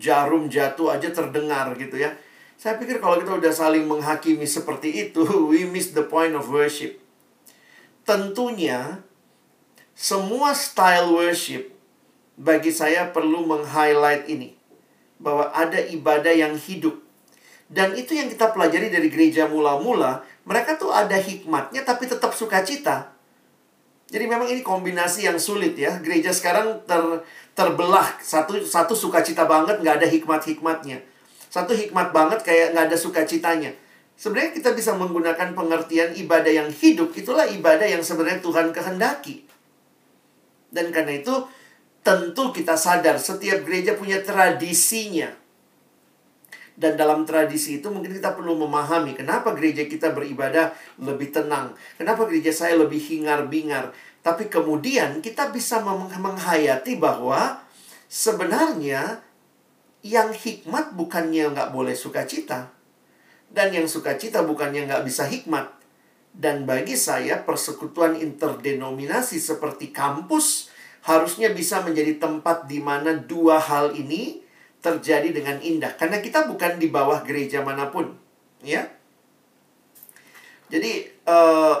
[0.00, 2.16] Jarum jatuh aja terdengar gitu ya.
[2.62, 6.94] Saya pikir kalau kita udah saling menghakimi seperti itu, we miss the point of worship.
[8.06, 9.02] Tentunya
[9.98, 11.74] semua style worship
[12.38, 14.54] bagi saya perlu meng-highlight ini
[15.18, 17.02] bahwa ada ibadah yang hidup.
[17.66, 23.10] Dan itu yang kita pelajari dari gereja mula-mula, mereka tuh ada hikmatnya tapi tetap sukacita.
[24.06, 25.98] Jadi memang ini kombinasi yang sulit ya.
[25.98, 27.26] Gereja sekarang ter,
[27.58, 31.10] terbelah satu satu sukacita banget nggak ada hikmat-hikmatnya.
[31.52, 33.76] Satu hikmat banget kayak nggak ada sukacitanya.
[34.16, 39.44] Sebenarnya kita bisa menggunakan pengertian ibadah yang hidup itulah ibadah yang sebenarnya Tuhan kehendaki.
[40.72, 41.44] Dan karena itu
[42.00, 45.28] tentu kita sadar setiap gereja punya tradisinya.
[46.72, 50.72] Dan dalam tradisi itu mungkin kita perlu memahami kenapa gereja kita beribadah
[51.04, 51.76] lebih tenang.
[52.00, 53.92] Kenapa gereja saya lebih hingar-bingar.
[54.24, 55.84] Tapi kemudian kita bisa
[56.16, 57.60] menghayati bahwa
[58.08, 59.20] sebenarnya
[60.02, 62.74] yang hikmat bukannya nggak boleh sukacita.
[63.52, 65.70] Dan yang sukacita bukannya nggak bisa hikmat.
[66.32, 73.94] Dan bagi saya persekutuan interdenominasi seperti kampus harusnya bisa menjadi tempat di mana dua hal
[73.94, 74.42] ini
[74.82, 75.94] terjadi dengan indah.
[75.94, 78.16] Karena kita bukan di bawah gereja mana pun,
[78.64, 78.90] ya.
[80.72, 81.76] Jadi eh,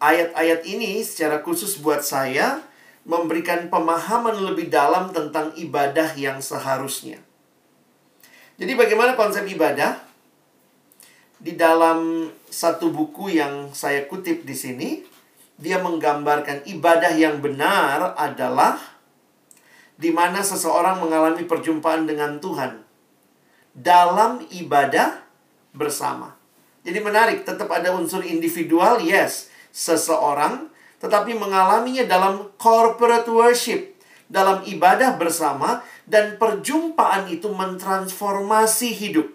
[0.00, 2.64] ayat-ayat ini secara khusus buat saya
[3.04, 7.20] memberikan pemahaman lebih dalam tentang ibadah yang seharusnya.
[8.62, 10.12] Jadi bagaimana konsep ibadah?
[11.42, 14.90] di dalam satu buku yang saya kutip di sini,
[15.58, 18.78] dia menggambarkan ibadah yang benar adalah
[19.98, 22.86] di mana seseorang mengalami perjumpaan dengan Tuhan
[23.74, 25.18] dalam ibadah
[25.74, 26.38] bersama.
[26.86, 30.70] Jadi menarik, tetap ada unsur individual, yes, seseorang,
[31.02, 33.98] tetapi mengalaminya dalam corporate worship,
[34.30, 39.28] dalam ibadah bersama, dan perjumpaan itu mentransformasi hidup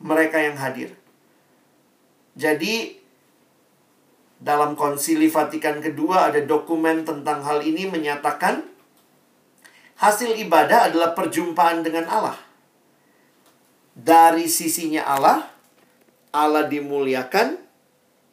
[0.00, 0.94] mereka yang hadir.
[2.38, 2.96] Jadi
[4.38, 8.62] dalam konsili Vatikan kedua ada dokumen tentang hal ini menyatakan
[9.98, 12.38] hasil ibadah adalah perjumpaan dengan Allah.
[13.98, 15.50] Dari sisinya Allah,
[16.30, 17.66] Allah dimuliakan.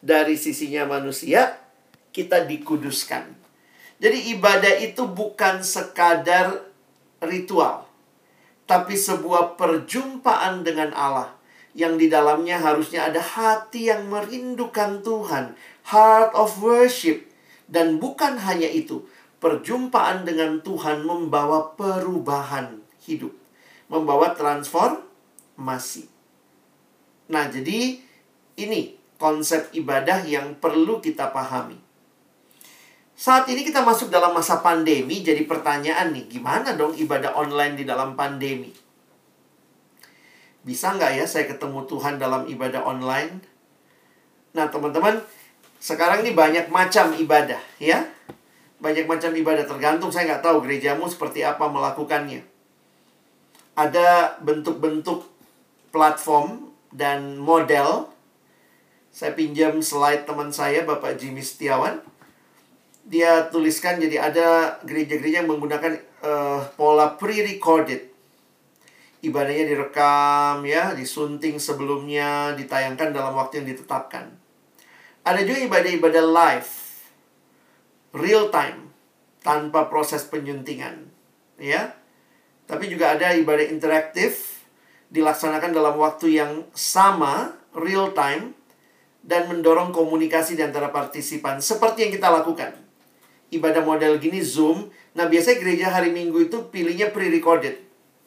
[0.06, 1.58] Dari sisinya manusia,
[2.14, 3.26] kita dikuduskan.
[3.98, 6.62] Jadi ibadah itu bukan sekadar
[7.24, 7.88] ritual.
[8.66, 11.38] Tapi sebuah perjumpaan dengan Allah
[11.76, 15.54] yang di dalamnya harusnya ada hati yang merindukan Tuhan,
[15.92, 17.28] heart of worship.
[17.70, 19.06] Dan bukan hanya itu,
[19.44, 23.34] perjumpaan dengan Tuhan membawa perubahan hidup,
[23.92, 26.10] membawa transformasi.
[27.30, 28.02] Nah, jadi
[28.58, 31.85] ini konsep ibadah yang perlu kita pahami.
[33.16, 37.88] Saat ini kita masuk dalam masa pandemi, jadi pertanyaan nih, gimana dong ibadah online di
[37.88, 38.76] dalam pandemi?
[40.68, 43.40] Bisa nggak ya saya ketemu Tuhan dalam ibadah online?
[44.52, 45.24] Nah, teman-teman,
[45.80, 48.04] sekarang ini banyak macam ibadah, ya.
[48.84, 52.44] Banyak macam ibadah, tergantung saya nggak tahu gerejamu seperti apa melakukannya.
[53.80, 55.24] Ada bentuk-bentuk
[55.96, 58.12] platform dan model.
[59.16, 62.04] Saya pinjam slide teman saya, Bapak Jimmy Setiawan.
[63.06, 64.48] Dia tuliskan jadi ada
[64.82, 65.94] gereja-gereja yang menggunakan
[66.26, 68.16] uh, pola pre-recorded
[69.26, 74.30] ibadahnya direkam ya, disunting sebelumnya, ditayangkan dalam waktu yang ditetapkan.
[75.26, 76.72] Ada juga ibadah-ibadah live,
[78.14, 78.86] real time.
[79.46, 81.06] tanpa proses penyuntingan.
[81.62, 81.94] Ya.
[82.66, 84.66] Tapi juga ada ibadah interaktif
[85.14, 88.58] dilaksanakan dalam waktu yang sama, real time
[89.22, 92.74] dan mendorong komunikasi di antara partisipan seperti yang kita lakukan.
[93.54, 94.90] Ibadah model gini Zoom.
[95.14, 97.78] Nah, biasanya gereja hari Minggu itu pilihnya pre-recorded.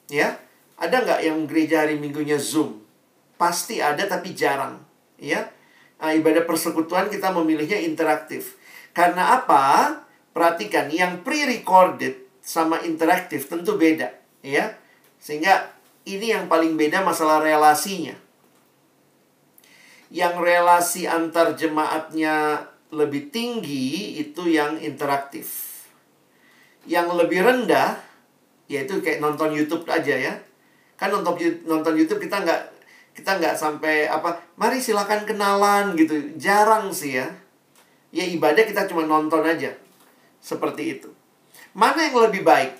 [0.08, 0.38] Ya.
[0.78, 2.86] Ada nggak yang gereja hari Minggunya Zoom?
[3.34, 4.78] Pasti ada tapi jarang,
[5.18, 5.50] ya.
[5.98, 8.54] Nah, ibadah persekutuan kita memilihnya interaktif.
[8.94, 9.94] Karena apa?
[10.30, 14.78] Perhatikan, yang pre-recorded sama interaktif tentu beda, ya.
[15.18, 15.74] Sehingga
[16.06, 18.14] ini yang paling beda masalah relasinya.
[20.14, 25.80] Yang relasi antar jemaatnya lebih tinggi itu yang interaktif.
[26.88, 28.00] Yang lebih rendah
[28.68, 30.34] yaitu kayak nonton YouTube aja ya.
[30.96, 32.62] Kan nonton nonton YouTube kita nggak
[33.16, 36.36] kita nggak sampai apa mari silakan kenalan gitu.
[36.40, 37.28] Jarang sih ya.
[38.08, 39.72] Ya ibadah kita cuma nonton aja.
[40.40, 41.10] Seperti itu.
[41.76, 42.72] Mana yang lebih baik?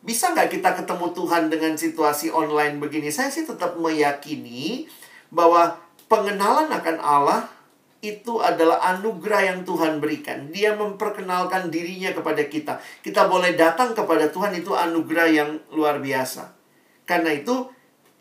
[0.00, 3.10] Bisa nggak kita ketemu Tuhan dengan situasi online begini?
[3.10, 4.86] Saya sih tetap meyakini
[5.28, 5.74] bahwa
[6.06, 7.55] pengenalan akan Allah
[8.04, 10.52] itu adalah anugerah yang Tuhan berikan.
[10.52, 12.78] Dia memperkenalkan dirinya kepada kita.
[13.00, 16.52] Kita boleh datang kepada Tuhan itu anugerah yang luar biasa.
[17.08, 17.70] Karena itu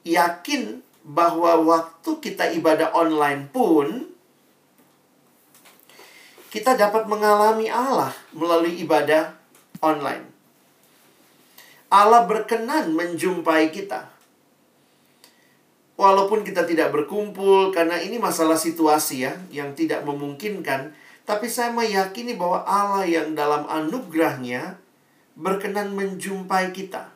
[0.07, 4.09] yakin bahwa waktu kita ibadah online pun
[6.49, 9.35] kita dapat mengalami Allah melalui ibadah
[9.83, 10.23] online.
[11.91, 14.14] Allah berkenan menjumpai kita.
[15.95, 20.91] Walaupun kita tidak berkumpul karena ini masalah situasi ya yang tidak memungkinkan,
[21.23, 24.75] tapi saya meyakini bahwa Allah yang dalam anugerahnya
[25.39, 27.15] berkenan menjumpai kita.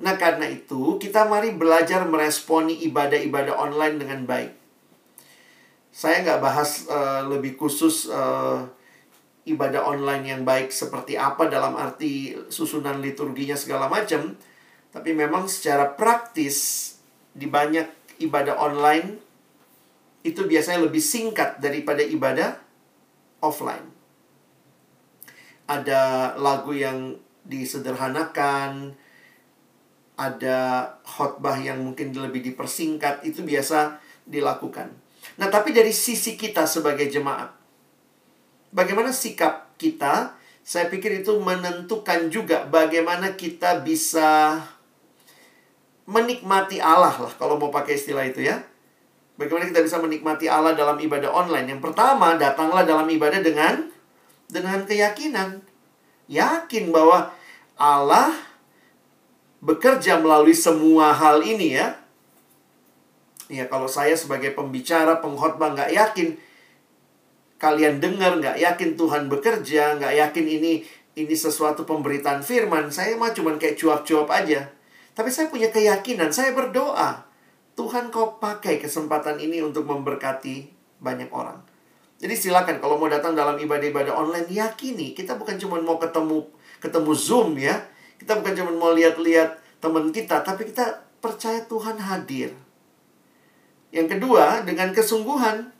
[0.00, 4.52] Nah, karena itu, kita mari belajar meresponi ibadah-ibadah online dengan baik.
[5.94, 8.66] Saya nggak bahas uh, lebih khusus uh,
[9.46, 14.34] ibadah online yang baik seperti apa dalam arti susunan liturginya segala macam,
[14.90, 16.90] tapi memang secara praktis
[17.34, 19.18] di banyak ibadah online
[20.24, 22.56] itu biasanya lebih singkat daripada ibadah
[23.44, 23.84] offline.
[25.68, 28.96] Ada lagu yang disederhanakan,
[30.16, 30.58] ada
[31.04, 34.88] khotbah yang mungkin lebih dipersingkat itu biasa dilakukan.
[35.36, 37.52] Nah, tapi dari sisi kita sebagai jemaat,
[38.72, 40.40] bagaimana sikap kita?
[40.64, 44.56] Saya pikir itu menentukan juga bagaimana kita bisa
[46.04, 48.60] menikmati Allah lah kalau mau pakai istilah itu ya.
[49.34, 51.66] Bagaimana kita bisa menikmati Allah dalam ibadah online?
[51.66, 53.90] Yang pertama, datanglah dalam ibadah dengan
[54.46, 55.58] dengan keyakinan.
[56.30, 57.34] Yakin bahwa
[57.74, 58.30] Allah
[59.58, 61.98] bekerja melalui semua hal ini ya.
[63.50, 66.38] Ya kalau saya sebagai pembicara, pengkhotbah nggak yakin
[67.58, 70.72] kalian dengar, nggak yakin Tuhan bekerja, nggak yakin ini
[71.14, 74.66] ini sesuatu pemberitaan firman, saya mah cuman kayak cuap-cuap aja.
[75.14, 77.22] Tapi saya punya keyakinan, saya berdoa.
[77.74, 80.70] Tuhan kau pakai kesempatan ini untuk memberkati
[81.02, 81.58] banyak orang.
[82.22, 86.46] Jadi silakan kalau mau datang dalam ibadah-ibadah online yakini kita bukan cuma mau ketemu
[86.78, 87.82] ketemu Zoom ya.
[88.16, 92.54] Kita bukan cuma mau lihat-lihat teman kita, tapi kita percaya Tuhan hadir.
[93.90, 95.70] Yang kedua, dengan kesungguhan.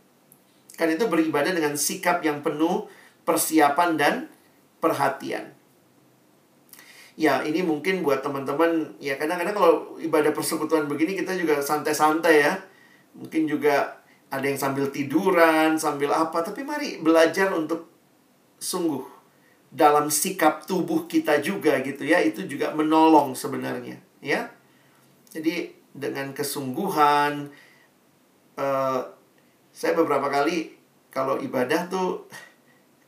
[0.74, 2.90] Kan itu beribadah dengan sikap yang penuh
[3.22, 4.14] persiapan dan
[4.82, 5.54] perhatian.
[7.14, 12.58] Ya, ini mungkin buat teman-teman, ya kadang-kadang kalau ibadah persekutuan begini kita juga santai-santai ya.
[13.14, 14.02] Mungkin juga
[14.34, 17.86] ada yang sambil tiduran, sambil apa, tapi mari belajar untuk
[18.58, 19.14] sungguh
[19.74, 24.46] dalam sikap tubuh kita juga gitu ya itu juga menolong sebenarnya ya
[25.34, 27.50] jadi dengan kesungguhan
[28.54, 29.02] uh,
[29.74, 30.78] saya beberapa kali
[31.10, 32.30] kalau ibadah tuh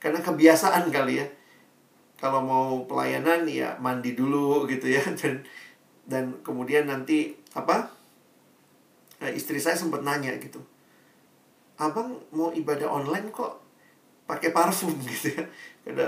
[0.03, 1.27] karena kebiasaan kali ya
[2.17, 5.05] kalau mau pelayanan ya mandi dulu gitu ya.
[5.21, 5.45] Dan
[6.07, 7.91] dan kemudian nanti apa
[9.19, 10.63] uh, istri saya sempat nanya gitu
[11.77, 13.61] abang mau ibadah online kok
[14.25, 14.93] pakai parfum?
[15.13, 15.45] Gitu ya.
[15.87, 16.07] Kada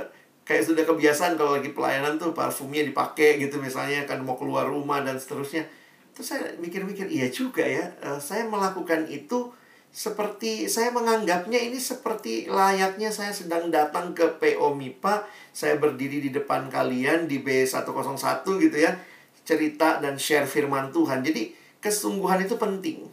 [0.49, 5.05] kayak sudah kebiasaan kalau lagi pelayanan tuh parfumnya dipakai gitu misalnya kan mau keluar rumah
[5.05, 5.69] dan seterusnya.
[6.17, 9.53] Terus saya mikir-mikir iya juga ya uh, saya melakukan itu
[9.89, 16.31] seperti saya menganggapnya ini seperti layaknya saya sedang datang ke PO MIPA saya berdiri di
[16.31, 18.95] depan kalian di B101 gitu ya
[19.43, 23.09] cerita dan share firman Tuhan jadi kesungguhan itu penting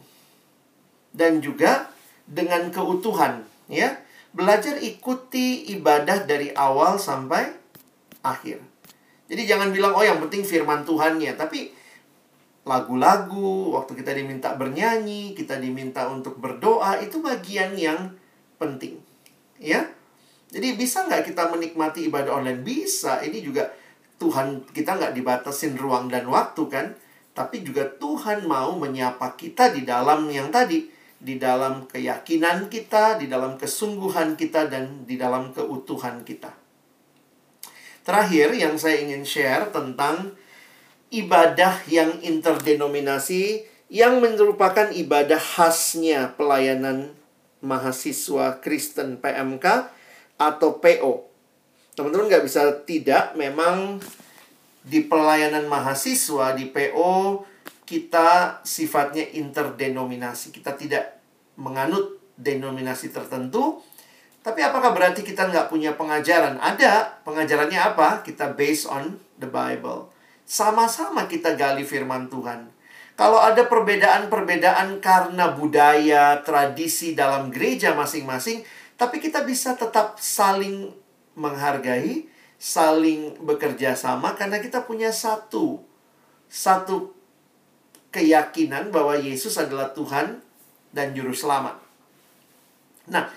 [1.16, 1.88] dan juga
[2.28, 4.06] dengan keutuhan ya
[4.36, 7.56] Belajar ikuti ibadah dari awal sampai
[8.20, 8.60] akhir.
[9.32, 11.32] Jadi jangan bilang, oh yang penting firman Tuhannya.
[11.40, 11.72] Tapi
[12.66, 18.10] lagu-lagu, waktu kita diminta bernyanyi, kita diminta untuk berdoa, itu bagian yang
[18.58, 18.98] penting.
[19.62, 19.86] Ya.
[20.50, 22.66] Jadi bisa nggak kita menikmati ibadah online?
[22.66, 23.22] Bisa.
[23.22, 23.70] Ini juga
[24.18, 26.86] Tuhan kita nggak dibatasin ruang dan waktu kan.
[27.36, 30.90] Tapi juga Tuhan mau menyapa kita di dalam yang tadi.
[31.16, 36.52] Di dalam keyakinan kita, di dalam kesungguhan kita, dan di dalam keutuhan kita.
[38.04, 40.36] Terakhir yang saya ingin share tentang
[41.10, 47.14] ibadah yang interdenominasi yang merupakan ibadah khasnya pelayanan
[47.62, 49.66] mahasiswa Kristen PMK
[50.36, 51.30] atau PO.
[51.96, 54.02] Teman-teman nggak bisa tidak, memang
[54.86, 57.42] di pelayanan mahasiswa di PO
[57.86, 60.50] kita sifatnya interdenominasi.
[60.50, 61.22] Kita tidak
[61.54, 63.80] menganut denominasi tertentu.
[64.42, 66.58] Tapi apakah berarti kita nggak punya pengajaran?
[66.58, 67.22] Ada.
[67.22, 68.22] Pengajarannya apa?
[68.26, 70.15] Kita based on the Bible.
[70.46, 72.70] Sama-sama kita gali firman Tuhan.
[73.18, 78.62] Kalau ada perbedaan-perbedaan karena budaya, tradisi dalam gereja masing-masing,
[78.94, 80.94] tapi kita bisa tetap saling
[81.34, 85.84] menghargai, saling bekerja sama karena kita punya satu
[86.48, 87.12] satu
[88.14, 90.40] keyakinan bahwa Yesus adalah Tuhan
[90.94, 91.76] dan juru selamat.
[93.12, 93.28] Nah,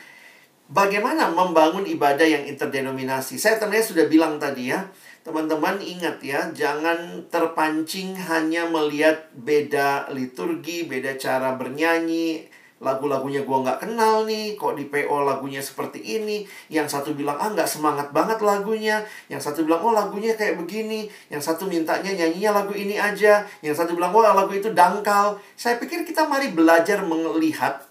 [0.72, 3.36] bagaimana membangun ibadah yang interdenominasi?
[3.36, 4.88] Saya ternyata sudah bilang tadi ya,
[5.24, 12.47] teman-teman ingat ya, jangan terpancing hanya melihat beda liturgi, beda cara bernyanyi,
[12.80, 16.47] lagu-lagunya gua nggak kenal nih kok di PO lagunya seperti ini?
[16.72, 19.03] Yang satu bilang ah nggak semangat banget lagunya.
[19.28, 21.11] Yang satu bilang oh lagunya kayak begini.
[21.28, 23.43] Yang satu mintanya nyanyinya lagu ini aja.
[23.59, 25.38] Yang satu bilang oh lagu itu dangkal.
[25.59, 27.84] Saya pikir kita mari belajar melihat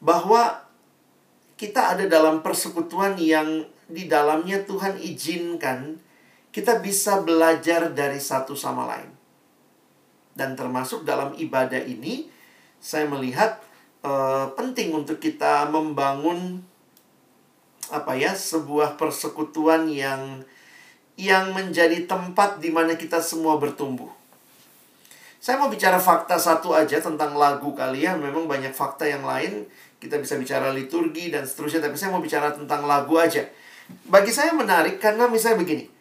[0.00, 0.68] bahwa
[1.56, 5.98] kita ada dalam persekutuan yang di dalamnya Tuhan izinkan
[6.50, 9.10] kita bisa belajar dari satu sama lain
[10.34, 12.30] dan termasuk dalam ibadah ini
[12.80, 13.60] saya melihat
[14.00, 16.64] uh, penting untuk kita membangun
[17.90, 20.46] apa ya sebuah persekutuan yang
[21.20, 24.08] yang menjadi tempat di mana kita semua bertumbuh.
[25.40, 28.16] Saya mau bicara fakta satu aja tentang lagu kali ya.
[28.16, 29.68] Memang banyak fakta yang lain.
[30.00, 31.84] Kita bisa bicara liturgi dan seterusnya.
[31.88, 33.44] Tapi saya mau bicara tentang lagu aja.
[34.08, 35.99] Bagi saya menarik karena misalnya begini.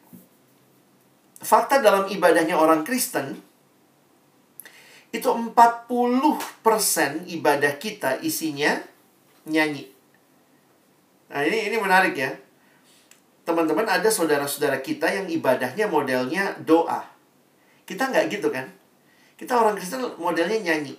[1.39, 3.39] Fakta dalam ibadahnya orang Kristen
[5.09, 5.55] itu 40%
[7.25, 8.77] ibadah kita isinya
[9.49, 9.89] nyanyi.
[11.33, 12.29] Nah, ini ini menarik ya.
[13.47, 17.01] Teman-teman ada saudara-saudara kita yang ibadahnya modelnya doa.
[17.89, 18.69] Kita nggak gitu kan?
[19.33, 20.93] Kita orang Kristen modelnya nyanyi.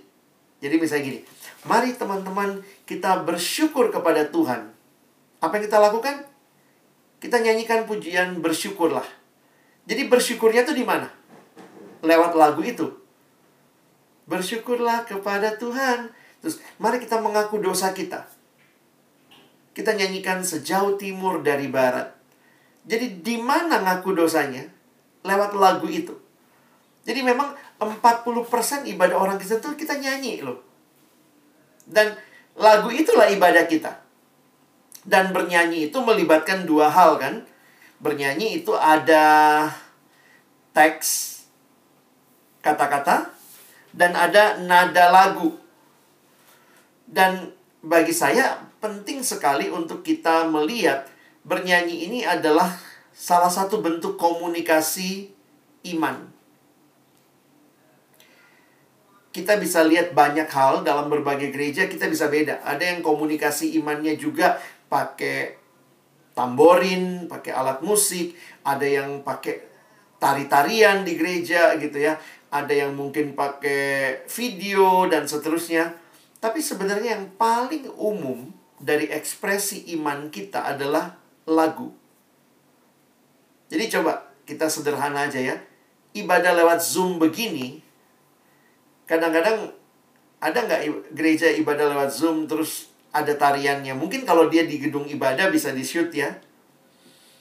[0.58, 1.20] Jadi misalnya gini,
[1.68, 4.74] mari teman-teman kita bersyukur kepada Tuhan.
[5.38, 6.26] Apa yang kita lakukan?
[7.22, 9.19] Kita nyanyikan pujian bersyukurlah.
[9.88, 11.08] Jadi bersyukurnya tuh di mana?
[12.00, 12.88] Lewat lagu itu.
[14.28, 16.12] Bersyukurlah kepada Tuhan.
[16.40, 18.24] Terus, mari kita mengaku dosa kita.
[19.76, 22.12] Kita nyanyikan sejauh timur dari barat.
[22.88, 24.64] Jadi, di mana ngaku dosanya?
[25.26, 26.16] Lewat lagu itu.
[27.04, 30.60] Jadi, memang 40% ibadah orang Kristen itu kita nyanyi loh.
[31.88, 32.12] Dan
[32.56, 34.00] lagu itulah ibadah kita.
[35.00, 37.44] Dan bernyanyi itu melibatkan dua hal kan.
[38.00, 39.68] Bernyanyi itu ada
[40.72, 41.44] teks,
[42.64, 43.28] kata-kata,
[43.92, 45.52] dan ada nada lagu.
[47.04, 47.52] Dan
[47.84, 51.04] bagi saya penting sekali untuk kita melihat
[51.44, 52.72] bernyanyi ini adalah
[53.12, 55.28] salah satu bentuk komunikasi
[55.92, 56.32] iman.
[59.30, 62.64] Kita bisa lihat banyak hal dalam berbagai gereja kita bisa beda.
[62.64, 64.58] Ada yang komunikasi imannya juga
[64.90, 65.59] pakai
[66.40, 68.32] tamborin, pakai alat musik,
[68.64, 69.68] ada yang pakai
[70.16, 72.16] tari-tarian di gereja gitu ya
[72.50, 75.94] ada yang mungkin pakai video dan seterusnya.
[76.42, 81.14] Tapi sebenarnya yang paling umum dari ekspresi iman kita adalah
[81.46, 81.94] lagu.
[83.70, 85.56] Jadi coba kita sederhana aja ya.
[86.10, 87.78] Ibadah lewat Zoom begini,
[89.06, 89.70] kadang-kadang
[90.42, 93.94] ada nggak gereja ibadah lewat Zoom terus ada tariannya?
[93.98, 96.30] Mungkin kalau dia di gedung ibadah bisa di shoot ya.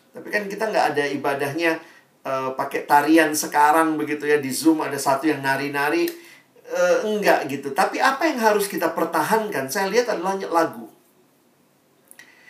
[0.09, 1.77] Tapi kan kita nggak ada ibadahnya
[2.25, 6.09] uh, pakai tarian sekarang begitu ya di Zoom ada satu yang nari-nari
[6.65, 7.71] uh, enggak gitu.
[7.71, 9.69] Tapi apa yang harus kita pertahankan?
[9.69, 10.89] Saya lihat adalah lagu.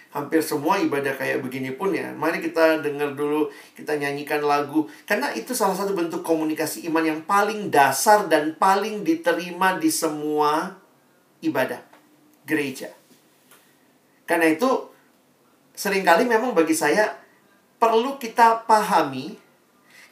[0.09, 2.09] Hampir semua ibadah kayak begini pun ya.
[2.09, 4.89] Mari kita dengar dulu, kita nyanyikan lagu.
[5.05, 10.81] Karena itu salah satu bentuk komunikasi iman yang paling dasar dan paling diterima di semua
[11.45, 11.77] ibadah
[12.41, 12.98] gereja.
[14.29, 14.69] Karena itu
[15.73, 17.17] sering kali memang bagi saya
[17.81, 19.41] perlu kita pahami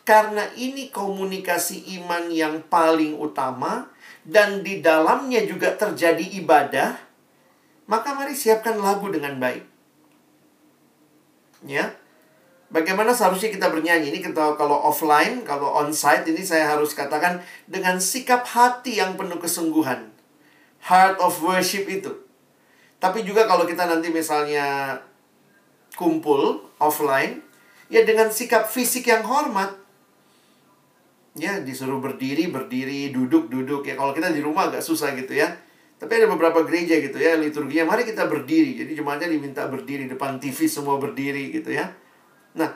[0.01, 3.91] karena ini komunikasi iman yang paling utama
[4.25, 6.97] dan di dalamnya juga terjadi ibadah,
[7.85, 9.61] maka mari siapkan lagu dengan baik.
[11.69, 11.93] Ya.
[12.67, 14.11] Bagaimana seharusnya kita bernyanyi?
[14.11, 19.39] Ini kita kalau offline, kalau onsite ini saya harus katakan dengan sikap hati yang penuh
[19.39, 20.11] kesungguhan.
[20.83, 22.26] Heart of worship itu.
[22.97, 24.97] Tapi juga kalau kita nanti misalnya
[25.93, 27.41] kumpul offline,
[27.89, 29.73] ya dengan sikap fisik yang hormat.
[31.37, 33.85] Ya, disuruh berdiri, berdiri, duduk, duduk.
[33.85, 35.53] Ya, kalau kita di rumah agak susah gitu ya.
[35.97, 38.77] Tapi ada beberapa gereja gitu ya, liturginya, mari kita berdiri.
[38.77, 41.89] Jadi jemaatnya diminta berdiri, depan TV semua berdiri gitu ya.
[42.57, 42.69] Nah,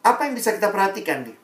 [0.00, 1.36] apa yang bisa kita perhatikan nih?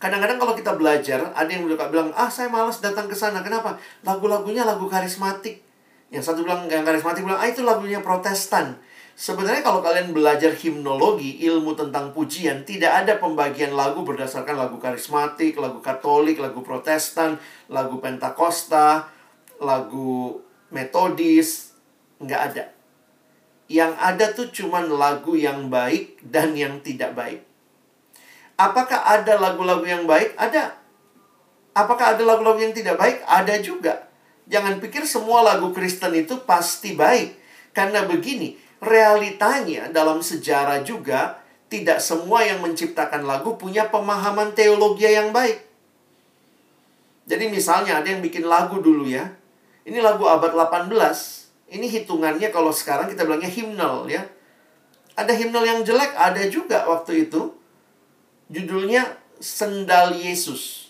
[0.00, 3.40] Kadang-kadang kalau kita belajar, ada yang bilang, ah saya malas datang ke sana.
[3.40, 3.80] Kenapa?
[4.04, 5.67] Lagu-lagunya lagu karismatik.
[6.08, 8.80] Yang satu bilang, yang karismatik bilang, ah itu lagunya protestan.
[9.18, 15.58] Sebenarnya kalau kalian belajar himnologi, ilmu tentang pujian, tidak ada pembagian lagu berdasarkan lagu karismatik,
[15.58, 17.34] lagu katolik, lagu protestan,
[17.66, 19.10] lagu pentakosta,
[19.58, 20.38] lagu
[20.70, 21.74] metodis,
[22.22, 22.64] nggak ada.
[23.68, 27.42] Yang ada tuh cuman lagu yang baik dan yang tidak baik.
[28.56, 30.34] Apakah ada lagu-lagu yang baik?
[30.34, 30.78] Ada.
[31.76, 33.22] Apakah ada lagu-lagu yang tidak baik?
[33.22, 34.07] Ada juga.
[34.48, 37.36] Jangan pikir semua lagu Kristen itu pasti baik.
[37.76, 45.36] Karena begini, realitanya dalam sejarah juga tidak semua yang menciptakan lagu punya pemahaman teologi yang
[45.36, 45.68] baik.
[47.28, 49.28] Jadi misalnya ada yang bikin lagu dulu ya.
[49.84, 50.88] Ini lagu abad 18.
[51.68, 54.24] Ini hitungannya kalau sekarang kita bilangnya himnal ya.
[55.12, 57.52] Ada himnal yang jelek, ada juga waktu itu.
[58.48, 60.88] Judulnya Sendal Yesus.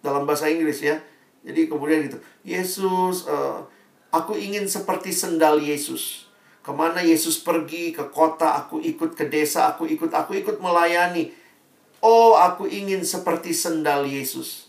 [0.00, 0.96] Dalam bahasa Inggris ya.
[1.40, 2.18] Jadi kemudian gitu.
[2.44, 3.64] Yesus, uh,
[4.12, 6.28] aku ingin seperti sendal Yesus.
[6.60, 11.32] Ke mana Yesus pergi, ke kota, aku ikut ke desa, aku ikut, aku ikut melayani.
[12.04, 14.68] Oh, aku ingin seperti sendal Yesus.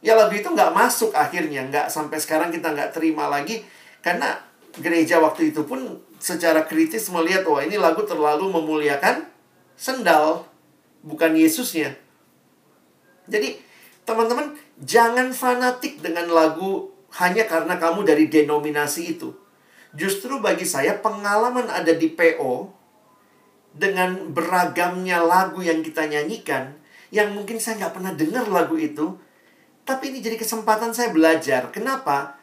[0.00, 3.60] Ya lagu itu nggak masuk akhirnya, nggak sampai sekarang kita nggak terima lagi.
[4.00, 4.40] Karena
[4.78, 9.26] gereja waktu itu pun secara kritis melihat, wah ini lagu terlalu memuliakan
[9.74, 10.48] sendal,
[11.04, 11.94] bukan Yesusnya.
[13.28, 13.60] Jadi,
[14.08, 19.34] teman-teman, jangan fanatik dengan lagu hanya karena kamu dari denominasi itu.
[19.96, 22.70] Justru bagi saya pengalaman ada di PO
[23.72, 26.76] dengan beragamnya lagu yang kita nyanyikan
[27.08, 29.16] yang mungkin saya nggak pernah dengar lagu itu
[29.88, 31.72] tapi ini jadi kesempatan saya belajar.
[31.72, 32.36] Kenapa?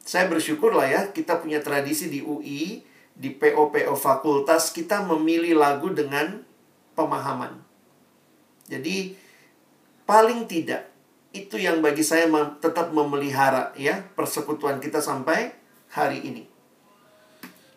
[0.00, 2.80] Saya bersyukur lah ya kita punya tradisi di UI
[3.12, 6.40] di PO-PO fakultas kita memilih lagu dengan
[6.96, 7.60] pemahaman.
[8.64, 9.12] Jadi
[10.08, 10.89] paling tidak
[11.30, 12.26] itu yang bagi saya
[12.58, 15.54] tetap memelihara ya persekutuan kita sampai
[15.90, 16.50] hari ini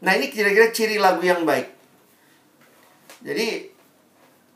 [0.03, 1.71] Nah ini kira-kira ciri lagu yang baik.
[3.23, 3.71] Jadi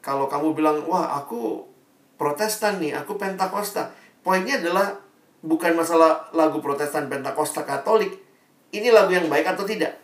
[0.03, 1.63] kalau kamu bilang, wah aku
[2.19, 3.95] protestan nih, aku pentakosta.
[4.19, 4.99] Poinnya adalah
[5.39, 8.11] bukan masalah lagu protestan, pentakosta, katolik.
[8.75, 9.95] Ini lagu yang baik atau tidak?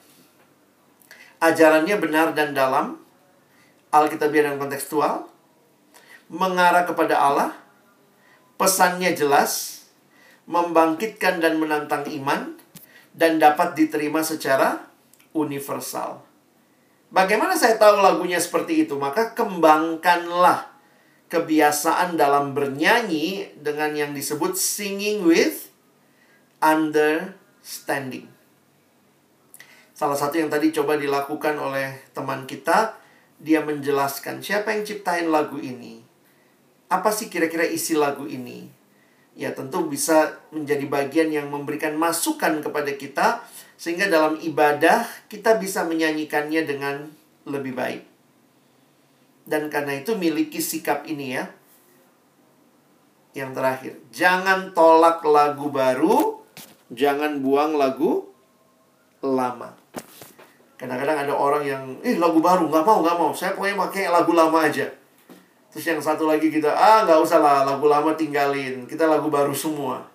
[1.43, 2.95] Ajarannya benar dan dalam,
[3.91, 5.27] alkitabiah dan kontekstual,
[6.31, 7.51] mengarah kepada Allah,
[8.63, 9.83] pesannya jelas,
[10.47, 12.55] membangkitkan dan menantang iman,
[13.11, 14.87] dan dapat diterima secara
[15.35, 16.23] universal.
[17.11, 18.95] Bagaimana saya tahu lagunya seperti itu?
[18.95, 20.71] Maka kembangkanlah
[21.27, 25.67] kebiasaan dalam bernyanyi dengan yang disebut singing with
[26.63, 28.31] understanding.
[29.91, 32.95] Salah satu yang tadi coba dilakukan oleh teman kita,
[33.43, 36.02] dia menjelaskan siapa yang ciptain lagu ini.
[36.89, 38.67] Apa sih kira-kira isi lagu ini?
[39.33, 43.41] Ya tentu bisa menjadi bagian yang memberikan masukan kepada kita
[43.77, 47.09] sehingga dalam ibadah kita bisa menyanyikannya dengan
[47.49, 48.03] lebih baik.
[49.43, 51.49] Dan karena itu miliki sikap ini ya.
[53.33, 56.45] Yang terakhir, jangan tolak lagu baru,
[56.93, 58.29] jangan buang lagu
[59.25, 59.73] lama.
[60.77, 63.31] Kadang-kadang ada orang yang, ih lagu baru, nggak mau, nggak mau.
[63.33, 64.85] Saya pokoknya pakai lagu lama aja.
[65.73, 68.85] Terus yang satu lagi kita, ah nggak usah lah, lagu lama tinggalin.
[68.85, 70.05] Kita lagu baru semua.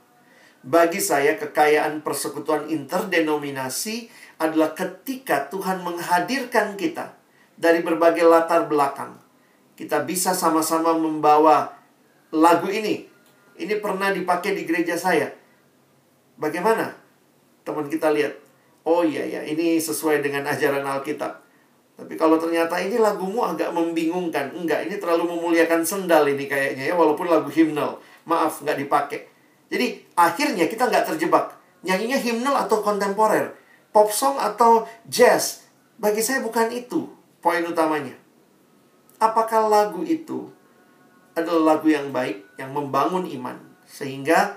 [0.63, 4.07] Bagi saya kekayaan persekutuan interdenominasi
[4.39, 7.19] adalah ketika Tuhan menghadirkan kita
[7.59, 9.19] dari berbagai latar belakang.
[9.75, 11.75] Kita bisa sama-sama membawa
[12.31, 13.11] lagu ini.
[13.59, 15.27] Ini pernah dipakai di gereja saya.
[16.39, 16.95] Bagaimana?
[17.67, 18.39] Teman kita lihat.
[18.87, 21.48] Oh iya ya, ini sesuai dengan ajaran Alkitab.
[21.99, 24.55] Tapi kalau ternyata ini lagumu agak membingungkan.
[24.55, 26.95] Enggak, ini terlalu memuliakan sendal ini kayaknya ya.
[26.95, 27.99] Walaupun lagu himnal.
[28.23, 29.27] Maaf, nggak dipakai.
[29.67, 31.59] Jadi akhirnya kita nggak terjebak.
[31.83, 33.51] Nyanyinya himnal atau kontemporer.
[33.91, 35.67] Pop song atau jazz.
[35.99, 37.11] Bagi saya bukan itu
[37.43, 38.15] poin utamanya.
[39.19, 40.55] Apakah lagu itu
[41.35, 43.59] adalah lagu yang baik, yang membangun iman.
[43.91, 44.55] Sehingga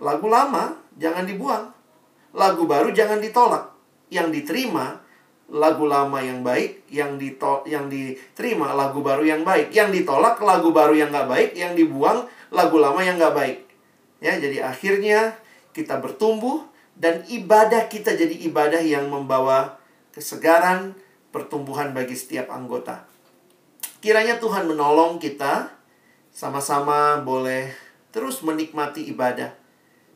[0.00, 1.68] lagu lama jangan dibuang.
[2.32, 3.68] Lagu baru jangan ditolak.
[4.08, 5.03] Yang diterima
[5.52, 10.72] lagu lama yang baik, yang ditol yang diterima lagu baru yang baik, yang ditolak lagu
[10.72, 13.58] baru yang nggak baik, yang dibuang lagu lama yang nggak baik.
[14.24, 15.36] Ya, jadi akhirnya
[15.76, 16.64] kita bertumbuh
[16.96, 19.76] dan ibadah kita jadi ibadah yang membawa
[20.16, 20.96] kesegaran,
[21.28, 23.04] pertumbuhan bagi setiap anggota.
[24.00, 25.74] Kiranya Tuhan menolong kita
[26.32, 27.74] sama-sama boleh
[28.14, 29.52] terus menikmati ibadah.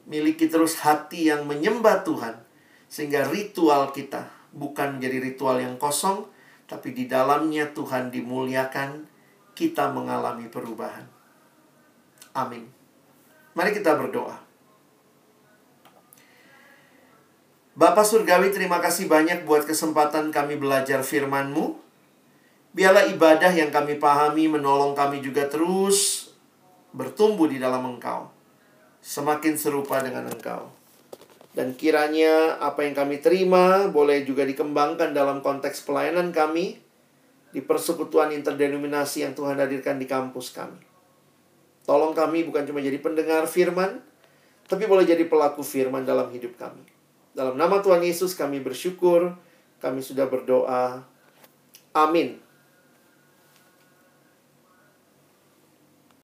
[0.08, 2.40] Miliki terus hati yang menyembah Tuhan
[2.88, 6.26] sehingga ritual kita bukan menjadi ritual yang kosong,
[6.68, 9.08] tapi di dalamnya Tuhan dimuliakan,
[9.56, 11.06] kita mengalami perubahan.
[12.36, 12.68] Amin.
[13.56, 14.38] Mari kita berdoa.
[17.78, 21.78] Bapak Surgawi, terima kasih banyak buat kesempatan kami belajar firman-Mu.
[22.74, 26.30] Biarlah ibadah yang kami pahami menolong kami juga terus
[26.94, 28.30] bertumbuh di dalam Engkau.
[28.98, 30.77] Semakin serupa dengan Engkau.
[31.58, 36.78] Dan kiranya apa yang kami terima boleh juga dikembangkan dalam konteks pelayanan kami
[37.50, 40.78] di persekutuan interdenominasi yang Tuhan hadirkan di kampus kami.
[41.82, 43.98] Tolong kami bukan cuma jadi pendengar firman,
[44.70, 46.86] tapi boleh jadi pelaku firman dalam hidup kami.
[47.34, 49.34] Dalam nama Tuhan Yesus kami bersyukur,
[49.82, 51.02] kami sudah berdoa.
[51.90, 52.38] Amin.